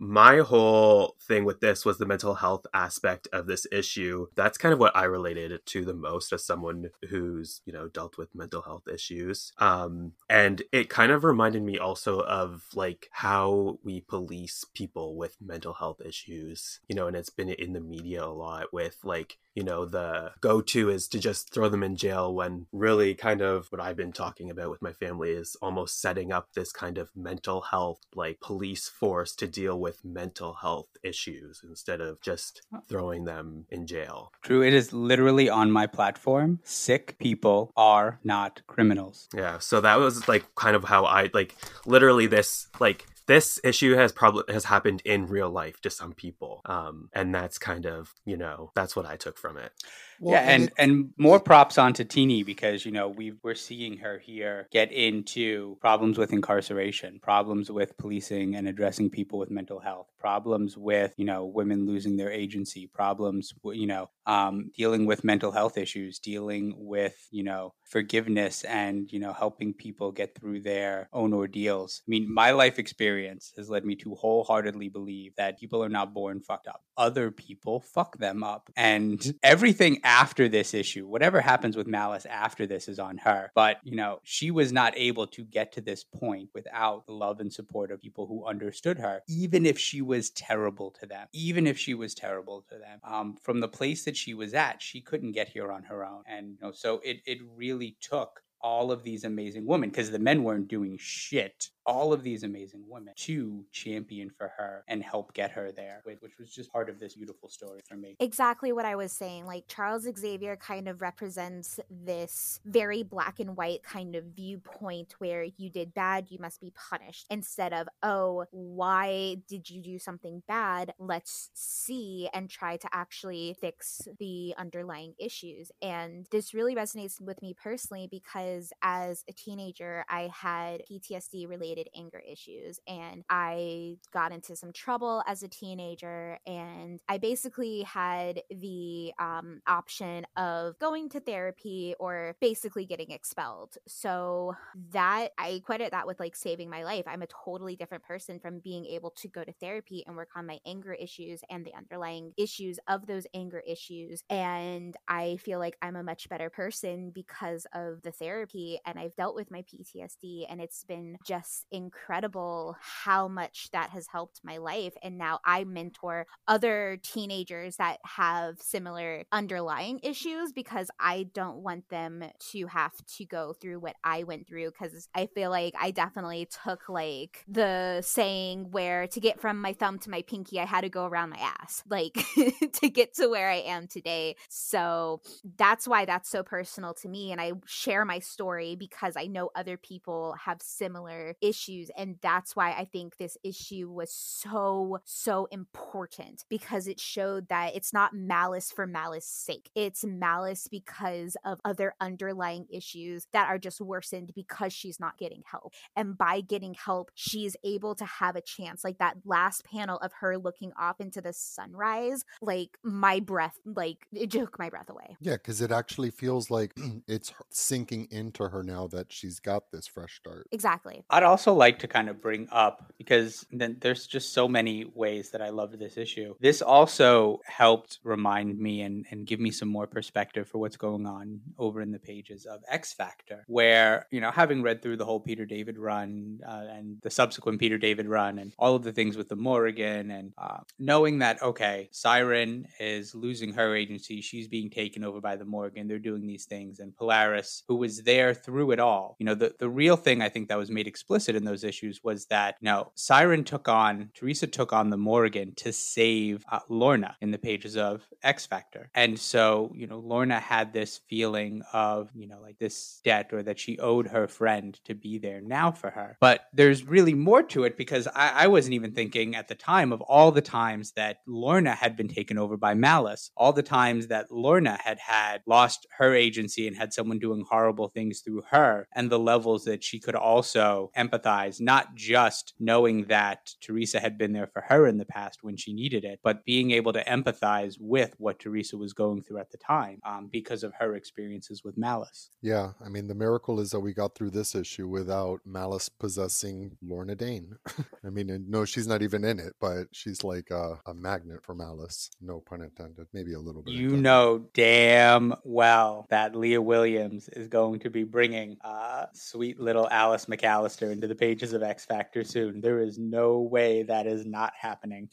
[0.00, 4.72] my whole thing with this was the mental health aspect of this issue that's kind
[4.72, 8.62] of what i related to the most as someone who's you know dealt with mental
[8.62, 14.64] health issues um and it kind of reminded me also of like how we police
[14.72, 18.72] people with mental health issues you know and it's been in the media a lot
[18.72, 23.12] with like you know the go-to is to just throw them in jail when really
[23.12, 26.70] kind of what i've been talking about with my family is almost setting up this
[26.70, 32.20] kind of mental health like police force to deal with mental health issues instead of
[32.20, 32.78] just oh.
[32.88, 34.62] throwing them in jail True.
[34.62, 36.60] it is literally on my platform.
[36.62, 39.28] Sick people are not criminals.
[39.34, 43.94] yeah so that was like kind of how i like literally this like this issue
[43.94, 48.14] has probably has happened in real life to some people, um, and that's kind of
[48.26, 49.72] you know that's what I took from it.
[50.20, 53.98] Well, yeah, and, and, and more props onto Tini because you know we we're seeing
[53.98, 59.78] her here get into problems with incarceration, problems with policing and addressing people with mental
[59.78, 65.24] health, problems with you know women losing their agency, problems you know um, dealing with
[65.24, 70.60] mental health issues, dealing with you know forgiveness and you know helping people get through
[70.60, 72.02] their own ordeals.
[72.06, 76.12] I mean, my life experience has led me to wholeheartedly believe that people are not
[76.12, 76.82] born fucked up.
[76.96, 82.66] Other people fuck them up, and everything after this issue, whatever happens with Malice after
[82.66, 83.52] this is on her.
[83.54, 87.40] But, you know, she was not able to get to this point without the love
[87.40, 91.28] and support of people who understood her, even if she was terrible to them.
[91.34, 93.00] Even if she was terrible to them.
[93.04, 96.22] Um, from the place that she was at, she couldn't get here on her own.
[96.26, 100.18] And, you know, so it, it really took all of these amazing women because the
[100.18, 105.32] men weren't doing shit all of these amazing women to champion for her and help
[105.32, 108.14] get her there, which was just part of this beautiful story for me.
[108.20, 109.46] Exactly what I was saying.
[109.46, 115.44] Like Charles Xavier kind of represents this very black and white kind of viewpoint where
[115.56, 120.42] you did bad, you must be punished, instead of, oh, why did you do something
[120.46, 120.92] bad?
[120.98, 125.72] Let's see and try to actually fix the underlying issues.
[125.80, 131.77] And this really resonates with me personally because as a teenager, I had PTSD related
[131.78, 132.80] related anger issues.
[132.86, 136.38] And I got into some trouble as a teenager.
[136.46, 143.76] And I basically had the um, option of going to therapy or basically getting expelled.
[143.86, 144.54] So
[144.92, 147.04] that I credit that with like saving my life.
[147.06, 150.46] I'm a totally different person from being able to go to therapy and work on
[150.46, 154.22] my anger issues and the underlying issues of those anger issues.
[154.30, 158.80] And I feel like I'm a much better person because of the therapy.
[158.86, 164.06] And I've dealt with my PTSD and it's been just incredible how much that has
[164.06, 164.94] helped my life.
[165.02, 171.88] And now I mentor other teenagers that have similar underlying issues because I don't want
[171.88, 175.90] them to have to go through what I went through because I feel like I
[175.90, 180.64] definitely took like the saying where to get from my thumb to my pinky, I
[180.64, 182.14] had to go around my ass, like
[182.72, 184.36] to get to where I am today.
[184.48, 185.20] So
[185.56, 187.32] that's why that's so personal to me.
[187.32, 191.90] And I share my story because I know other people have similar issues issues.
[191.96, 197.74] And that's why I think this issue was so, so important because it showed that
[197.74, 199.70] it's not malice for malice sake.
[199.74, 205.42] It's malice because of other underlying issues that are just worsened because she's not getting
[205.50, 205.72] help.
[205.96, 208.84] And by getting help, she's able to have a chance.
[208.84, 214.06] Like that last panel of her looking off into the sunrise, like my breath, like
[214.12, 215.16] it took my breath away.
[215.20, 216.72] Yeah, because it actually feels like
[217.08, 220.46] it's sinking into her now that she's got this fresh start.
[220.52, 221.04] Exactly.
[221.10, 224.84] I'd also also like to kind of bring up because then there's just so many
[224.92, 226.34] ways that I loved this issue.
[226.40, 231.06] This also helped remind me and, and give me some more perspective for what's going
[231.06, 235.04] on over in the pages of X Factor, where, you know, having read through the
[235.04, 238.92] whole Peter David run uh, and the subsequent Peter David run and all of the
[238.92, 244.48] things with the Morrigan and uh, knowing that, okay, Siryn is losing her agency, she's
[244.48, 248.34] being taken over by the Morrigan, they're doing these things, and Polaris, who was there
[248.34, 251.27] through it all, you know, the, the real thing I think that was made explicit
[251.36, 255.72] in those issues was that know Siryn took on Teresa took on the Morrigan to
[255.72, 260.72] save uh, Lorna in the pages of X Factor, and so you know Lorna had
[260.72, 264.94] this feeling of you know like this debt or that she owed her friend to
[264.94, 266.16] be there now for her.
[266.20, 269.92] But there's really more to it because I, I wasn't even thinking at the time
[269.92, 274.08] of all the times that Lorna had been taken over by Malice, all the times
[274.08, 278.88] that Lorna had had lost her agency and had someone doing horrible things through her,
[278.94, 284.18] and the levels that she could also empathize empathize, not just knowing that Teresa had
[284.18, 287.04] been there for her in the past when she needed it, but being able to
[287.04, 291.64] empathize with what Teresa was going through at the time um, because of her experiences
[291.64, 292.30] with Malice.
[292.42, 296.76] Yeah, I mean, the miracle is that we got through this issue without Malice possessing
[296.82, 297.56] Lorna Dane.
[298.04, 301.54] I mean, no, she's not even in it, but she's like a, a magnet for
[301.54, 302.10] Malice.
[302.20, 303.06] No pun intended.
[303.12, 303.74] Maybe a little bit.
[303.74, 309.88] You know damn well that Leah Williams is going to be bringing uh, sweet little
[309.90, 312.60] Alice McAllister into the pages of X Factor soon.
[312.60, 315.08] There is no way that is not happening.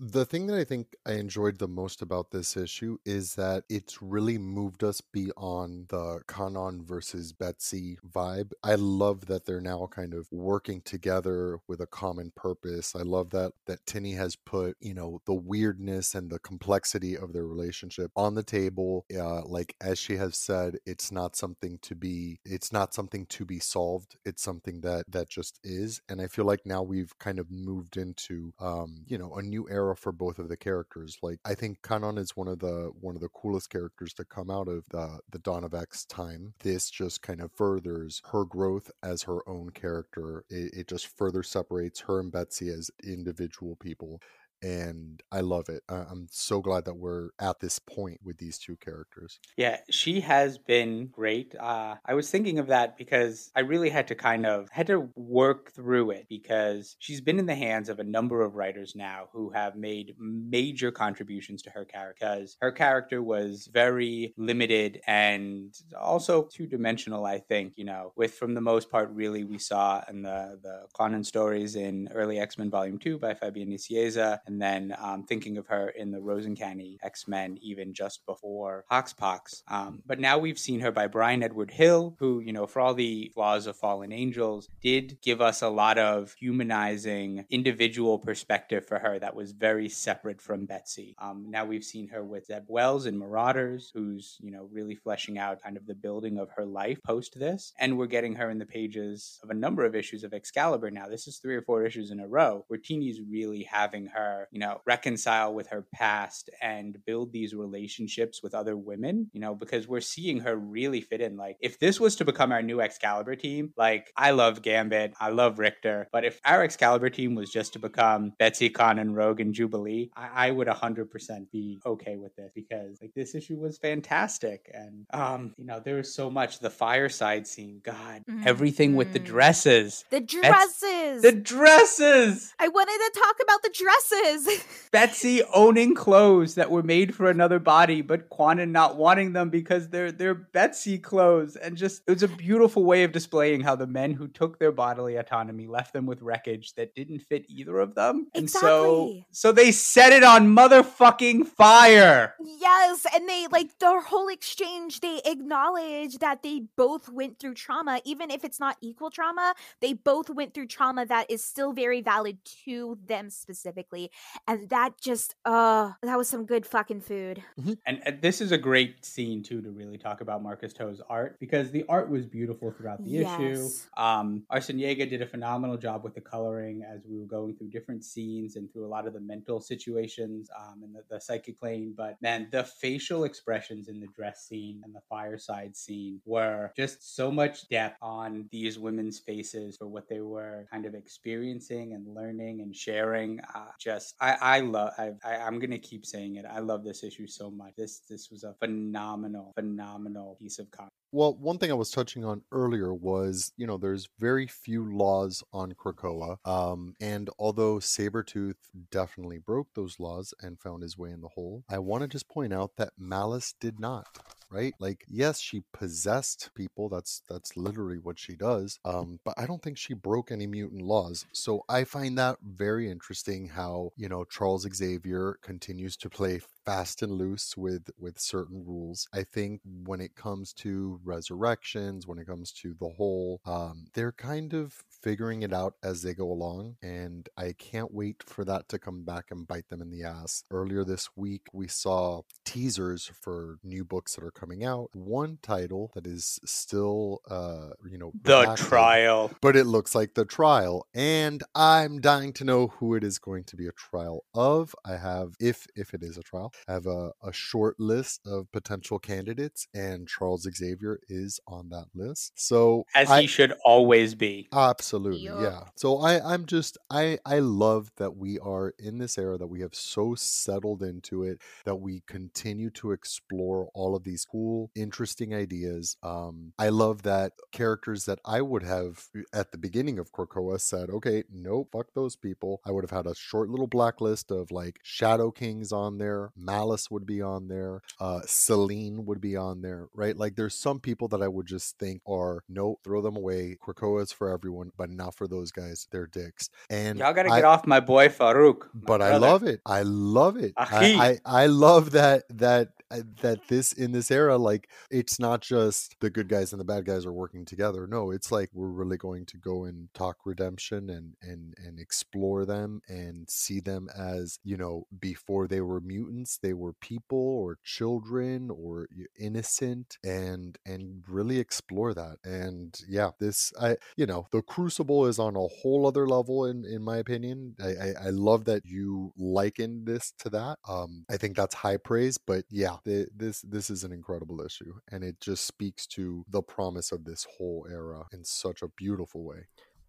[0.00, 4.00] The thing that I think I enjoyed the most about this issue is that it's
[4.00, 8.52] really moved us beyond the Kwannon versus Betsy vibe.
[8.62, 12.94] I love that they're now kind of working together with a common purpose.
[12.94, 17.32] I love that that Tini has put, you know, the weirdness and the complexity of
[17.32, 19.04] their relationship on the table.
[19.12, 23.44] Uh, like as she has said, it's not something to be it's not something to
[23.44, 24.14] be solved.
[24.24, 26.00] It's something that that just is.
[26.08, 29.68] And I feel like now we've kind of moved into um, you know, a new
[29.68, 31.18] era for both of the characters.
[31.22, 34.50] Like I think Kwannon is one of the one of the coolest characters to come
[34.50, 36.54] out of the the Dawn of X time.
[36.62, 40.44] This just kind of furthers her growth as her own character.
[40.50, 44.20] It, it just further separates her and Betsy as individual people
[44.62, 45.82] and I love it.
[45.88, 49.38] I'm so glad that we're at this point with these two characters.
[49.56, 51.54] Yeah, she has been great.
[51.58, 55.08] Uh, I was thinking of that because I really had to kind of had to
[55.14, 59.28] work through it because she's been in the hands of a number of writers now
[59.32, 62.08] who have made major contributions to her character.
[62.18, 67.24] Because her character was very limited and also two dimensional.
[67.24, 70.86] I think you know, with from the most part, really we saw in the the
[70.98, 75.58] Kwannon stories in early X Men Volume Two by Fabian Nicieza and then um, thinking
[75.58, 79.62] of her in the Rosencanny X Men, even just before HoXPoX.
[79.68, 82.94] Um, but now we've seen her by Bryan Edward Hill, who, you know, for all
[82.94, 88.98] the flaws of Fallen Angels, did give us a lot of humanizing individual perspective for
[88.98, 91.14] her that was very separate from Betsy.
[91.20, 95.38] Um, now we've seen her with Zeb Wells in Marauders, who's, you know, really fleshing
[95.38, 97.74] out kind of the building of her life post this.
[97.78, 101.06] And we're getting her in the pages of a number of issues of Excalibur now.
[101.06, 104.60] This is three or four issues in a row where Tini's really having her you
[104.60, 109.88] know, reconcile with her past and build these relationships with other women, you know, because
[109.88, 111.36] we're seeing her really fit in.
[111.36, 115.30] Like, if this was to become our new Excalibur team, like, I love Gambit, I
[115.30, 119.54] love Rictor, but if our Excalibur team was just to become Betsy, Kwannon, Rogue, and
[119.54, 124.70] Jubilee, I, I would 100% be okay with this because, like, this issue was fantastic.
[124.72, 126.58] And, um, you know, there was so much.
[126.60, 128.42] The fireside scene, God, mm-hmm.
[128.46, 130.04] everything with the dresses.
[130.10, 131.22] The dresses.
[131.22, 132.54] the dresses.
[132.58, 134.64] I wanted to talk about the dresses is.
[134.90, 139.90] Betsy owning clothes that were made for another body, but Kwannon not wanting them because
[139.90, 143.86] they're they're Betsy clothes, and just it was a beautiful way of displaying how the
[143.86, 147.94] men who took their bodily autonomy left them with wreckage that didn't fit either of
[147.94, 148.38] them, exactly.
[148.38, 152.34] and so so they set it on motherfucking fire.
[152.42, 155.00] Yes, and they like their whole exchange.
[155.00, 159.54] They acknowledge that they both went through trauma, even if it's not equal trauma.
[159.80, 164.10] They both went through trauma that is still very valid to them specifically
[164.46, 167.74] and that just uh that was some good fucking food mm-hmm.
[167.86, 171.36] and, and, this is a great scene too to really talk about marcus to's art
[171.40, 173.40] because the art was beautiful throughout the yes.
[173.40, 177.68] issue um arciniega did a phenomenal job with the coloring as we were going through
[177.68, 181.58] different scenes and through a lot of the mental situations um and the, the psychic
[181.58, 186.72] plane but man the facial expressions in the dress scene and the fireside scene were
[186.76, 191.94] just so much depth on these women's faces for what they were kind of experiencing
[191.94, 196.36] and learning and sharing uh, just I I love I, I am gonna keep saying
[196.36, 196.44] it.
[196.44, 197.74] I love this issue so much.
[197.76, 200.92] This this was a phenomenal phenomenal piece of content.
[201.10, 205.42] Well, one thing I was touching on earlier was, you know, there's very few laws
[205.54, 206.36] on Krakoa.
[206.44, 208.56] Um, and although Sabretooth
[208.90, 212.28] definitely broke those laws and found his way in the hole, I want to just
[212.28, 214.06] point out that Malice did not
[214.50, 214.74] right?
[214.78, 216.88] Like, yes, she possessed people.
[216.88, 218.78] That's that's literally what she does.
[218.84, 221.26] Um, but I don't think she broke any mutant laws.
[221.32, 223.48] So I find that very interesting.
[223.48, 229.08] How you know Charles Xavier continues to play fast and loose with with certain rules.
[229.12, 234.12] I think when it comes to resurrections, when it comes to the whole, um, they're
[234.12, 238.68] kind of figuring it out as they go along, and I can't wait for that
[238.70, 240.44] to come back and bite them in the ass.
[240.50, 244.90] Earlier this week, we saw teasers for new books that are coming out.
[244.92, 250.24] One title that is still, uh, you know, the trial, but it looks like the
[250.24, 254.74] trial, and I'm dying to know who it is going to be a trial of.
[254.84, 258.98] I have, if if it is a trial, have a, a short list of potential
[258.98, 262.32] candidates, and Charles Xavier is on that list.
[262.36, 264.48] So as I, he should always be.
[264.52, 265.64] Absolutely, yeah.
[265.76, 269.60] So I, I'm just I I love that we are in this era that we
[269.60, 275.34] have so settled into it that we continue to explore all of these cool, interesting
[275.34, 275.96] ideas.
[276.02, 280.90] Um, I love that characters that I would have at the beginning of Krakoa said,
[280.90, 282.60] okay, no, fuck those people.
[282.66, 286.90] I would have had a short little blacklist of like Shadow Kings on there, Malice
[286.90, 290.16] would be on there, uh, Selene would be on there, right?
[290.16, 293.56] Like there's some people that I would just think are no, throw them away.
[293.64, 295.88] Krakoa is for everyone, but not for those guys.
[295.90, 296.50] They're dicks.
[296.70, 298.60] And Y'all gotta I- get off my boy Farouk.
[298.74, 299.60] my but I love it.
[299.66, 300.52] I love it.
[300.56, 305.40] I, I I love that that uh, that this in this era like it's not
[305.42, 307.86] just the good guys and the bad guys are working together.
[307.86, 312.44] No, it's like we're really going to go and talk redemption and and and explore
[312.44, 317.58] them and see them as you know before they were mutants they were people or
[317.64, 318.86] children or
[319.18, 325.18] innocent and and really explore that and yeah this i you know the crucible is
[325.18, 329.12] on a whole other level in in my opinion i i, I love that you
[329.16, 333.70] likened this to that um i think that's high praise but yeah the, this this
[333.70, 338.06] is an incredible issue and it just speaks to the promise of this whole era
[338.12, 339.46] in such a beautiful way.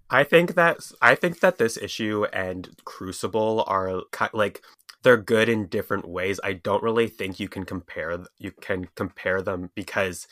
[0.10, 4.02] I think that I think that this issue and Crucible are
[4.34, 4.64] like
[5.04, 6.40] they're good in different ways.
[6.44, 10.28] I don't really think you can compare you can compare them because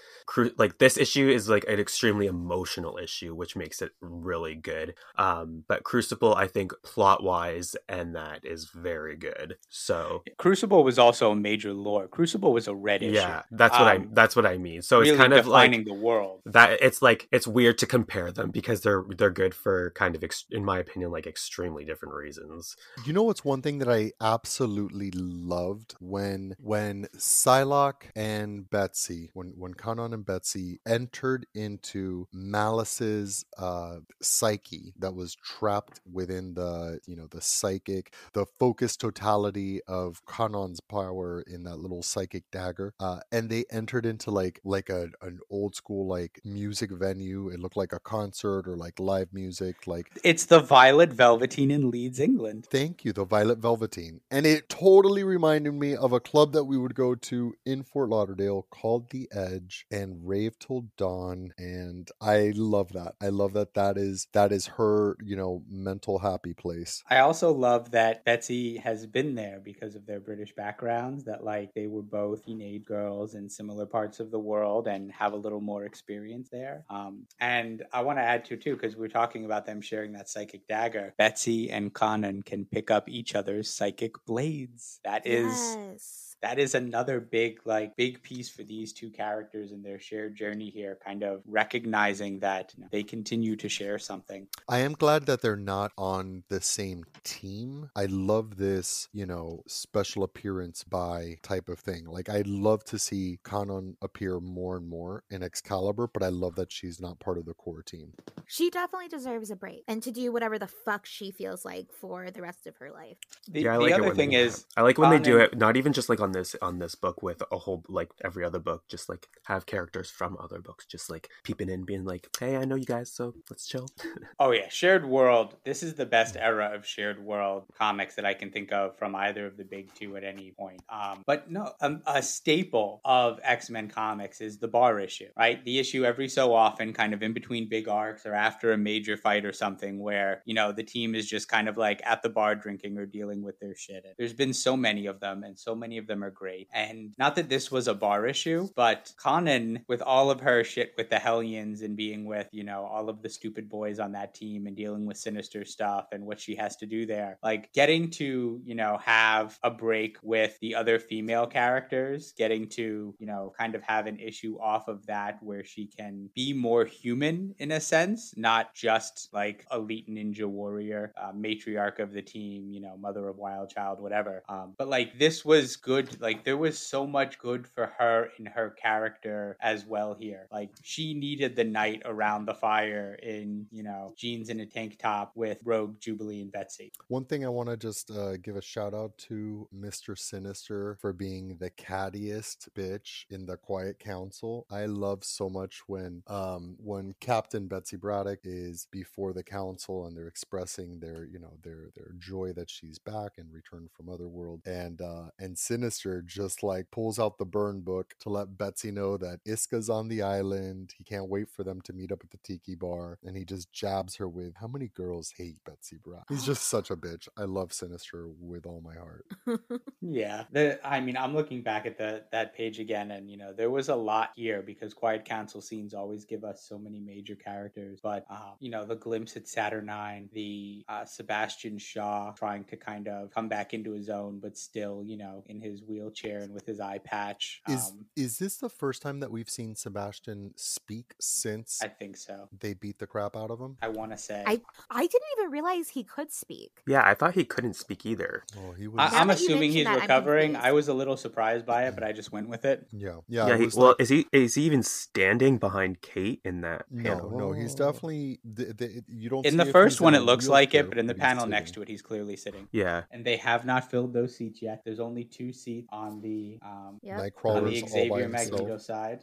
[0.57, 4.95] like this issue is like an extremely emotional issue, which makes it really good.
[5.17, 9.55] Um, but Crucible, I think plot wise, and that is very good.
[9.69, 12.07] So Crucible was also a major lore.
[12.07, 13.13] Crucible was a red issue.
[13.15, 14.81] yeah, that's what I Um, that's what I mean.
[14.81, 16.41] So it's kind of like defining the world.
[16.45, 20.23] that it's like it's weird to compare them because they're they're good for kind of
[20.23, 24.11] ex- in my opinion like extremely different reasons You know what's one thing that I
[24.19, 33.45] absolutely loved when when Psylocke and Betsy, when when Kwannon and Betsy entered into Malice's
[33.57, 40.25] uh psyche that was trapped within the you know the psychic, the focused totality of
[40.25, 42.93] Kwannon's power in that little psychic dagger.
[42.99, 47.49] Uh and they entered into like like a an old school like music venue.
[47.49, 51.91] It looked like a concert or like live music, like It's the Violet Velveteen in
[51.91, 52.65] Leeds, England.
[52.69, 54.21] Thank you, the Violet Velveteen.
[54.31, 58.07] And it totally reminded me of a club that we would go to in Fort
[58.07, 61.51] Lauderdale called The Edge and Rave Till Dawn.
[61.57, 63.15] And I love that.
[63.19, 67.03] I love that that is that is her, you know, mental happy place.
[67.09, 71.73] I also love that Betsy has been there because of their British backgrounds, that like
[71.73, 75.59] they were both teenage girls in similar parts of the world and have a little
[75.59, 76.85] more experience there.
[76.89, 80.29] Um, and I want to add to too, because we're talking about them sharing that
[80.29, 81.13] psychic dagger.
[81.17, 84.99] Betsy and Kwannon can pick up each other's psychic blades.
[85.03, 86.26] That is Yes.
[86.41, 90.69] That is another big like big piece for these two characters in their shared journey
[90.69, 95.25] here kind of recognizing that you know, they continue to share something I am glad
[95.25, 97.89] that they're not on the same team.
[97.95, 102.05] I love this, you know, special appearance by type of thing.
[102.05, 106.55] Like I love to see Kwannon appear more and more in Excalibur, but I love
[106.55, 108.13] that she's not part of the core team.
[108.45, 112.29] She definitely deserves a break and to do whatever the fuck she feels like for
[112.31, 113.17] the rest of her life.
[113.47, 115.57] the, yeah i the like other thing they, is i like when they do it
[115.57, 118.59] not even just like on this on this book with a whole like every other
[118.59, 122.57] book just like have characters from other books just like peeping in being like hey
[122.57, 123.87] i know you guys so let's chill
[124.39, 125.55] Oh yeah, shared world.
[125.63, 129.15] This is the best era of shared world comics that I can think of from
[129.15, 130.81] either of the big two at any point.
[130.89, 135.63] Um, but no, um, a staple of X Men comics is the bar issue, right?
[135.65, 139.17] The issue every so often, kind of in between big arcs or after a major
[139.17, 142.29] fight or something, where you know the team is just kind of like at the
[142.29, 144.05] bar drinking or dealing with their shit.
[144.17, 146.67] There's been so many of them, and so many of them are great.
[146.73, 150.93] And not that this was a bar issue, but Kwannon, with all of her shit
[150.97, 154.33] with the Hellions and being with you know all of the stupid boys on that
[154.33, 158.09] team and dealing with sinister stuff and what she has to do there, like getting
[158.11, 163.53] to you know have a break with the other female characters, getting to you know
[163.57, 167.71] kind of have an issue off of that where she can be more human in
[167.71, 172.97] a sense, not just like elite ninja warrior, uh, matriarch of the team, you know,
[172.97, 174.43] mother of wild child, whatever.
[174.49, 176.06] Um, but like this was good.
[176.19, 180.47] Like there was so much good for her in her character as well here.
[180.51, 184.97] Like she needed the night around the fire in you know jeans and a tank
[184.97, 186.91] top with Rogue, Jubilee, and Betsy.
[187.07, 190.17] One thing I want to just uh, give a shout out to Mr.
[190.17, 194.65] Sinister for being the cattiest bitch in the Quiet Council.
[194.69, 200.15] I love so much when um when Captain Betsy Braddock is before the council and
[200.15, 204.61] they're expressing their you know their their joy that she's back and returned from Otherworld
[204.65, 209.17] and uh and Sinister just like pulls out the burn book to let Betsy know
[209.17, 210.93] that Iska's on the island.
[210.97, 213.71] He can't wait for them to meet up at the tiki bar and he just
[213.71, 216.25] jabs her with how many girls hate Betsy Braddock.
[216.29, 217.27] He's just such a bitch.
[217.37, 219.25] I love Sinister with all my heart.
[220.09, 223.51] Yeah, the I mean, I'm looking back at the that page again, and you know,
[223.51, 227.35] there was a lot here because Quiet Council scenes always give us so many major
[227.35, 227.99] characters.
[228.01, 233.07] But uh, you know, the glimpse at Saturnine, the uh, Sebastian Shaw trying to kind
[233.07, 236.65] of come back into his own, but still, you know, in his wheelchair and with
[236.65, 237.61] his eye patch.
[237.67, 242.17] Is Um, is this the first time that we've seen Sebastian speak since I think
[242.17, 242.49] so.
[242.57, 243.77] they beat the crap out of him?
[243.81, 244.43] I want to say.
[244.45, 246.81] I I didn't even realize he could speak.
[246.87, 248.43] Yeah, I thought he couldn't speak either.
[248.57, 248.99] Oh, he was.
[249.13, 250.55] I, I'm assuming he's that, recovering.
[250.55, 252.87] I was a little surprised by it, but I just went with it.
[252.91, 253.47] yeah, yeah.
[253.47, 256.85] Yeah, he, was well, like- is he is he even standing behind Kate in that
[256.89, 257.37] no, panel?
[257.37, 258.39] no, he's definitely.
[258.43, 259.45] The, the, you don't.
[259.45, 261.71] In see the first one, it looks like it, but in the he's panel next
[261.71, 262.67] to it, he's clearly sitting.
[262.71, 264.81] Yeah, And they have not filled those seats yet.
[264.83, 267.19] There's only two seats on the um, Yep.
[267.45, 268.51] on the Xavier himself.
[268.51, 269.19] Magneto side.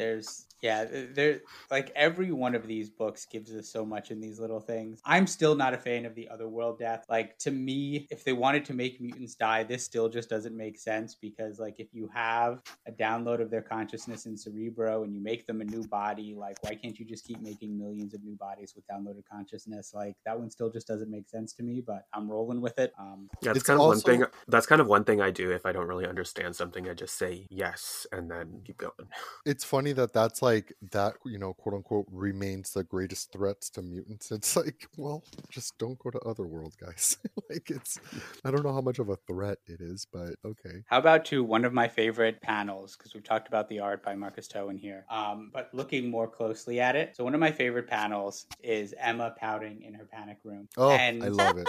[0.00, 1.40] There's yeah, th- there
[1.70, 5.00] like every one of these books gives us so much in these little things.
[5.04, 7.04] I'm still not a fan of the otherworld death.
[7.08, 10.78] Like to me, if they wanted to make mutants die, this still just doesn't make
[10.78, 15.20] sense because like if you have a download of their consciousness in Cerebro and you
[15.22, 18.36] make them a new body, like why can't you just keep making millions of new
[18.36, 19.92] bodies with downloaded consciousness?
[19.94, 22.92] Like that one still just doesn't make sense to me, but I'm rolling with it.
[22.98, 23.50] Um yeah.
[23.50, 24.24] That's It's kind of one thing.
[24.48, 26.88] That's kind of one thing I do if I don't really understand something.
[26.88, 28.92] I just say yes and then keep going.
[29.46, 33.82] It's funny that that's like that, you know, quote unquote, remains the greatest threats to
[33.82, 34.30] mutants.
[34.30, 37.16] It's like, well, just don't go to Otherworld, guys.
[37.50, 37.98] like, it's,
[38.44, 40.82] I don't know how much of a threat it is, but okay.
[40.86, 42.96] How about to one of my favorite panels?
[42.96, 45.04] Because we've talked about the art by Marcus To in here.
[45.10, 49.34] Um, but looking more closely at it, so one of my favorite panels is Emma
[49.38, 50.68] pouting in her panic room.
[50.76, 51.68] Oh, and I love it.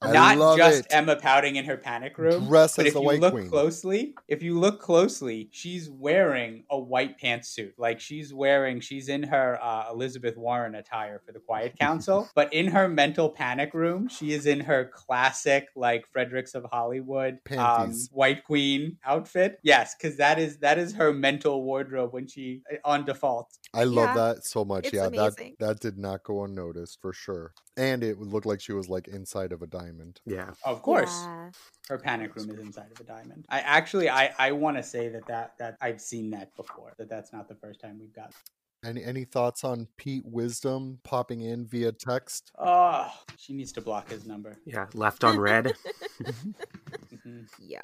[0.00, 0.86] I not just it.
[0.90, 2.46] Emma pouting in her panic room.
[2.46, 3.48] Dressed but as if the you White look Queen.
[3.48, 7.72] closely, if you look closely, she's wearing a white pantsuit.
[7.78, 12.28] Like she's wearing, she's in her uh, Elizabeth Warren attire for the Quiet Council.
[12.36, 17.34] but in her mental panic room, she is in her classic, like Fredericks of Hollywood,
[17.34, 18.08] um, Panties.
[18.12, 19.58] White Queen outfit.
[19.64, 23.48] Yes, because that is that is her mental wardrobe when she uh, on default.
[23.74, 24.86] I love Yeah, that so much.
[24.86, 25.56] it's yeah, amazing.
[25.58, 27.52] that that did not go unnoticed for sure.
[27.76, 30.20] And it looked like she was like inside of a diamond.
[30.26, 31.22] Yeah, Of course.
[31.24, 31.50] Yeah.
[31.88, 33.46] her panic room is inside of a diamond.
[33.48, 36.92] I actually, I, I want to say that, that that I've seen that before.
[36.98, 38.32] That that's not the first time we've got.
[38.84, 42.52] Any any thoughts on Pete Wisdom popping in via text?
[42.58, 44.56] Oh, she needs to block his number.
[44.64, 44.86] yeah.
[44.94, 45.72] Left on red.
[47.58, 47.82] Yeah.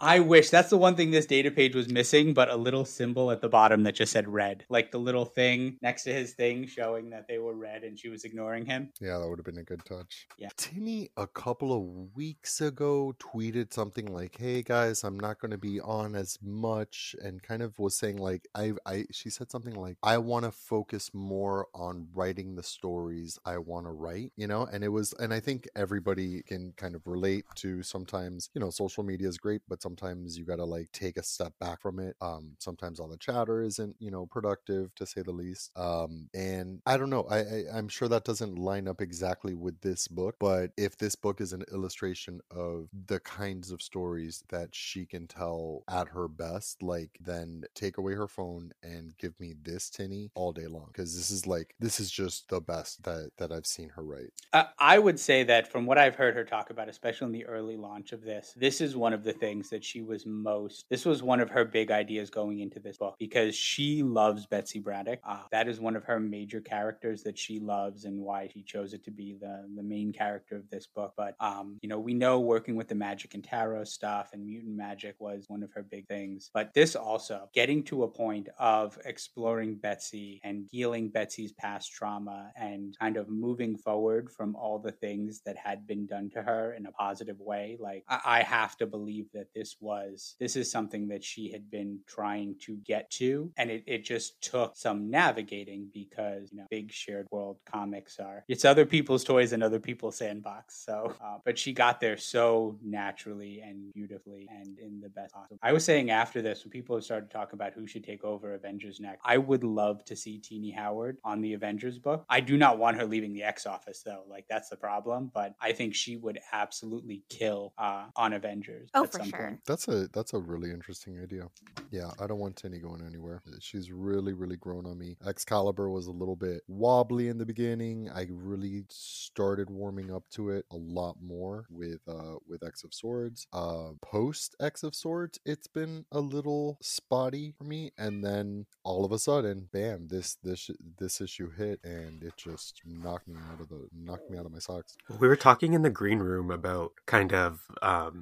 [0.00, 3.30] I wish that's the one thing this data page was missing, but a little symbol
[3.30, 6.66] at the bottom that just said red, like the little thing next to his thing
[6.66, 8.90] showing that they were red and she was ignoring him.
[9.00, 10.26] Yeah, that would have been a good touch.
[10.38, 10.48] Yeah.
[10.56, 15.58] Tini, a couple of weeks ago tweeted something like, "Hey guys, I'm not going to
[15.58, 19.74] be on as much," and kind of was saying like, "I, I," she said something
[19.74, 24.46] like, "I want to focus more on writing the stories I want to write," you
[24.46, 28.60] know, and it was, and I think everybody can kind of relate to sometimes, you
[28.60, 31.80] know, social media is great, but sometimes you got to like take a step back
[31.80, 32.16] from it.
[32.20, 35.70] Um, sometimes all the chatter isn't, you know, productive to say the least.
[35.76, 39.80] Um, and I don't know, I, I I'm sure that doesn't line up exactly with
[39.80, 44.74] this book, but if this book is an illustration of the kinds of stories that
[44.74, 49.54] she can tell at her best, like then take away her phone and give me
[49.62, 53.30] this Tini all day long because this is like this is just the best that
[53.38, 54.32] that I've seen her write.
[54.52, 57.46] Uh, I would say that from what I've heard her talk about, especially in the
[57.46, 60.84] early launch of this, this is one of the things that she was most.
[60.90, 64.78] This was one of her big ideas going into this book because she loves Betsy
[64.78, 65.20] Braddock.
[65.24, 68.94] Uh, that is one of her major characters that she loves and why she chose
[68.94, 71.14] it to be the the main character of this book.
[71.16, 74.76] But um, you know, we know working with the magic and tarot stuff and mutant
[74.76, 76.50] magic was one of her big things.
[76.52, 82.52] But this also getting to a point of exploring Betsy and healing Betsy's past trauma
[82.56, 86.74] and kind of moving forward from all the things that had been done to her
[86.74, 87.76] in a positive way.
[87.80, 91.70] Like I, I have to believe that this was this is something that she had
[91.70, 96.66] been trying to get to, and it, it just took some navigating because you know
[96.70, 100.84] big shared world comics are it's other people's toys and other people's sandbox.
[100.84, 105.58] So, uh, but she got there so naturally and beautifully and in the best possible.
[105.62, 109.00] I was saying after this when people started talking about who should take over Avengers
[109.00, 112.24] next, I would love to see Tini Howard on the Avengers book.
[112.28, 114.24] I do not want her leaving the X office though.
[114.28, 115.30] Like that's the problem.
[115.32, 118.88] But I think she would absolutely kill uh, on Avengers.
[118.94, 119.38] Oh, at for some sure.
[119.38, 119.60] point.
[119.66, 121.48] That's a that's a really interesting idea.
[121.90, 123.42] Yeah, I don't want Tini going anywhere.
[123.60, 125.16] She's really really grown on me.
[125.26, 128.08] Excalibur was a little bit wobbly in the beginning.
[128.14, 132.94] I really started warming up to it a lot more with uh with X of
[132.94, 133.46] Swords.
[133.52, 139.04] Uh post X of Swords, it's been a little spotty for me and then all
[139.04, 143.60] of a sudden, bam, this this this issue hit and it just knocked me out
[143.60, 144.96] of the knocked me out of my socks.
[145.18, 148.13] We were talking in the green room about kind of um,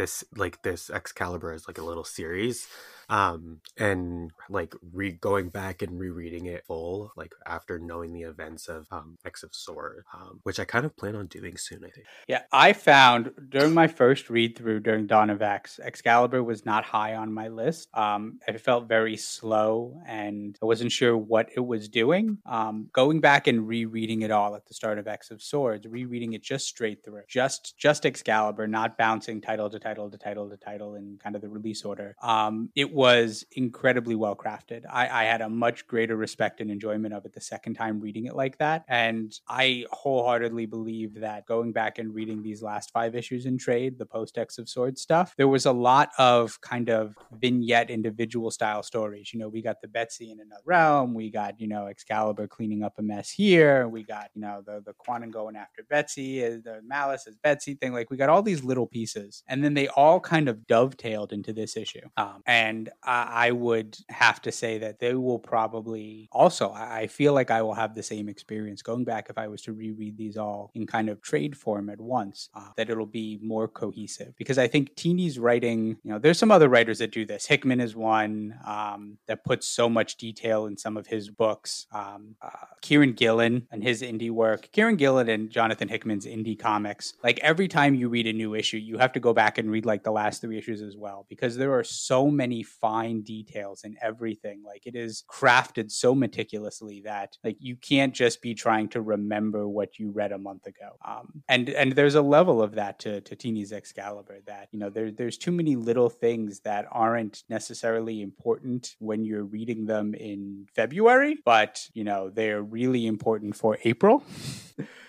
[0.00, 2.66] this like this Excalibur is like a little series.
[3.10, 8.68] Um, and like re going back and rereading it full, like after knowing the events
[8.68, 11.84] of um, X of Sword, um, which I kind of plan on doing soon.
[11.84, 12.06] I think.
[12.28, 16.84] Yeah, I found during my first read through during Dawn of X, Excalibur was not
[16.84, 17.88] high on my list.
[17.94, 22.38] Um, it felt very slow, and I wasn't sure what it was doing.
[22.46, 26.34] Um, going back and rereading it all at the start of X of Swords, rereading
[26.34, 30.56] it just straight through, just just Excalibur, not bouncing title to title to title to
[30.56, 32.14] title in kind of the release order.
[32.22, 34.84] Um, it was incredibly well crafted.
[34.90, 38.26] I, I had a much greater respect and enjoyment of it the second time reading
[38.26, 43.16] it like that, and I wholeheartedly believe that going back and reading these last five
[43.16, 46.90] issues in trade, the post X of Swords stuff, there was a lot of kind
[46.90, 49.32] of vignette individual style stories.
[49.32, 52.82] You know, we got the Betsy in another realm, we got you know Excalibur cleaning
[52.82, 56.50] up a mess here, we got you know the the Kwannon going after Betsy, uh,
[56.62, 57.94] the Malice as Betsy thing.
[57.94, 61.54] Like we got all these little pieces, and then they all kind of dovetailed into
[61.54, 62.06] this issue.
[62.18, 66.70] Um, and I, I, would have to say that they will probably also.
[66.70, 69.62] I, I feel like I will have the same experience going back if I was
[69.62, 72.48] to reread these all in kind of trade form at once.
[72.54, 75.96] Uh, that it'll be more cohesive because I think Tini's writing.
[76.02, 77.46] You know, there's some other writers that do this.
[77.46, 81.86] Hickman is one um, that puts so much detail in some of his books.
[81.92, 82.50] Um, uh,
[82.82, 84.70] Kieron Gillen and his indie work.
[84.72, 87.14] Kieron Gillen and Jonathan Hickman's indie comics.
[87.22, 89.86] Like every time you read a new issue, you have to go back and read
[89.86, 93.96] like the last three issues as well because there are so many fine details in
[94.00, 94.62] everything.
[94.64, 99.68] Like it is crafted so meticulously that like you can't just be trying to remember
[99.68, 100.96] what you read a month ago.
[101.04, 104.90] Um, and and there's a level of that to to Tini's Excalibur that you know
[104.90, 110.66] there there's too many little things that aren't necessarily important when you're reading them in
[110.74, 114.24] February, but you know they're really important for April.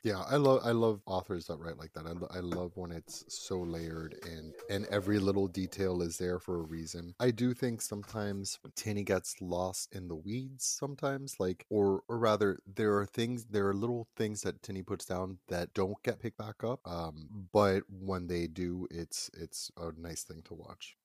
[0.03, 2.07] Yeah, I love I love authors that write like that.
[2.07, 6.39] I, lo- I love when it's so layered and and every little detail is there
[6.39, 7.13] for a reason.
[7.19, 12.59] I do think sometimes Tini gets lost in the weeds sometimes, like or or rather
[12.65, 16.37] there are things there are little things that Tini puts down that don't get picked
[16.37, 16.79] back up.
[16.85, 20.95] Um, but when they do, it's it's a nice thing to watch.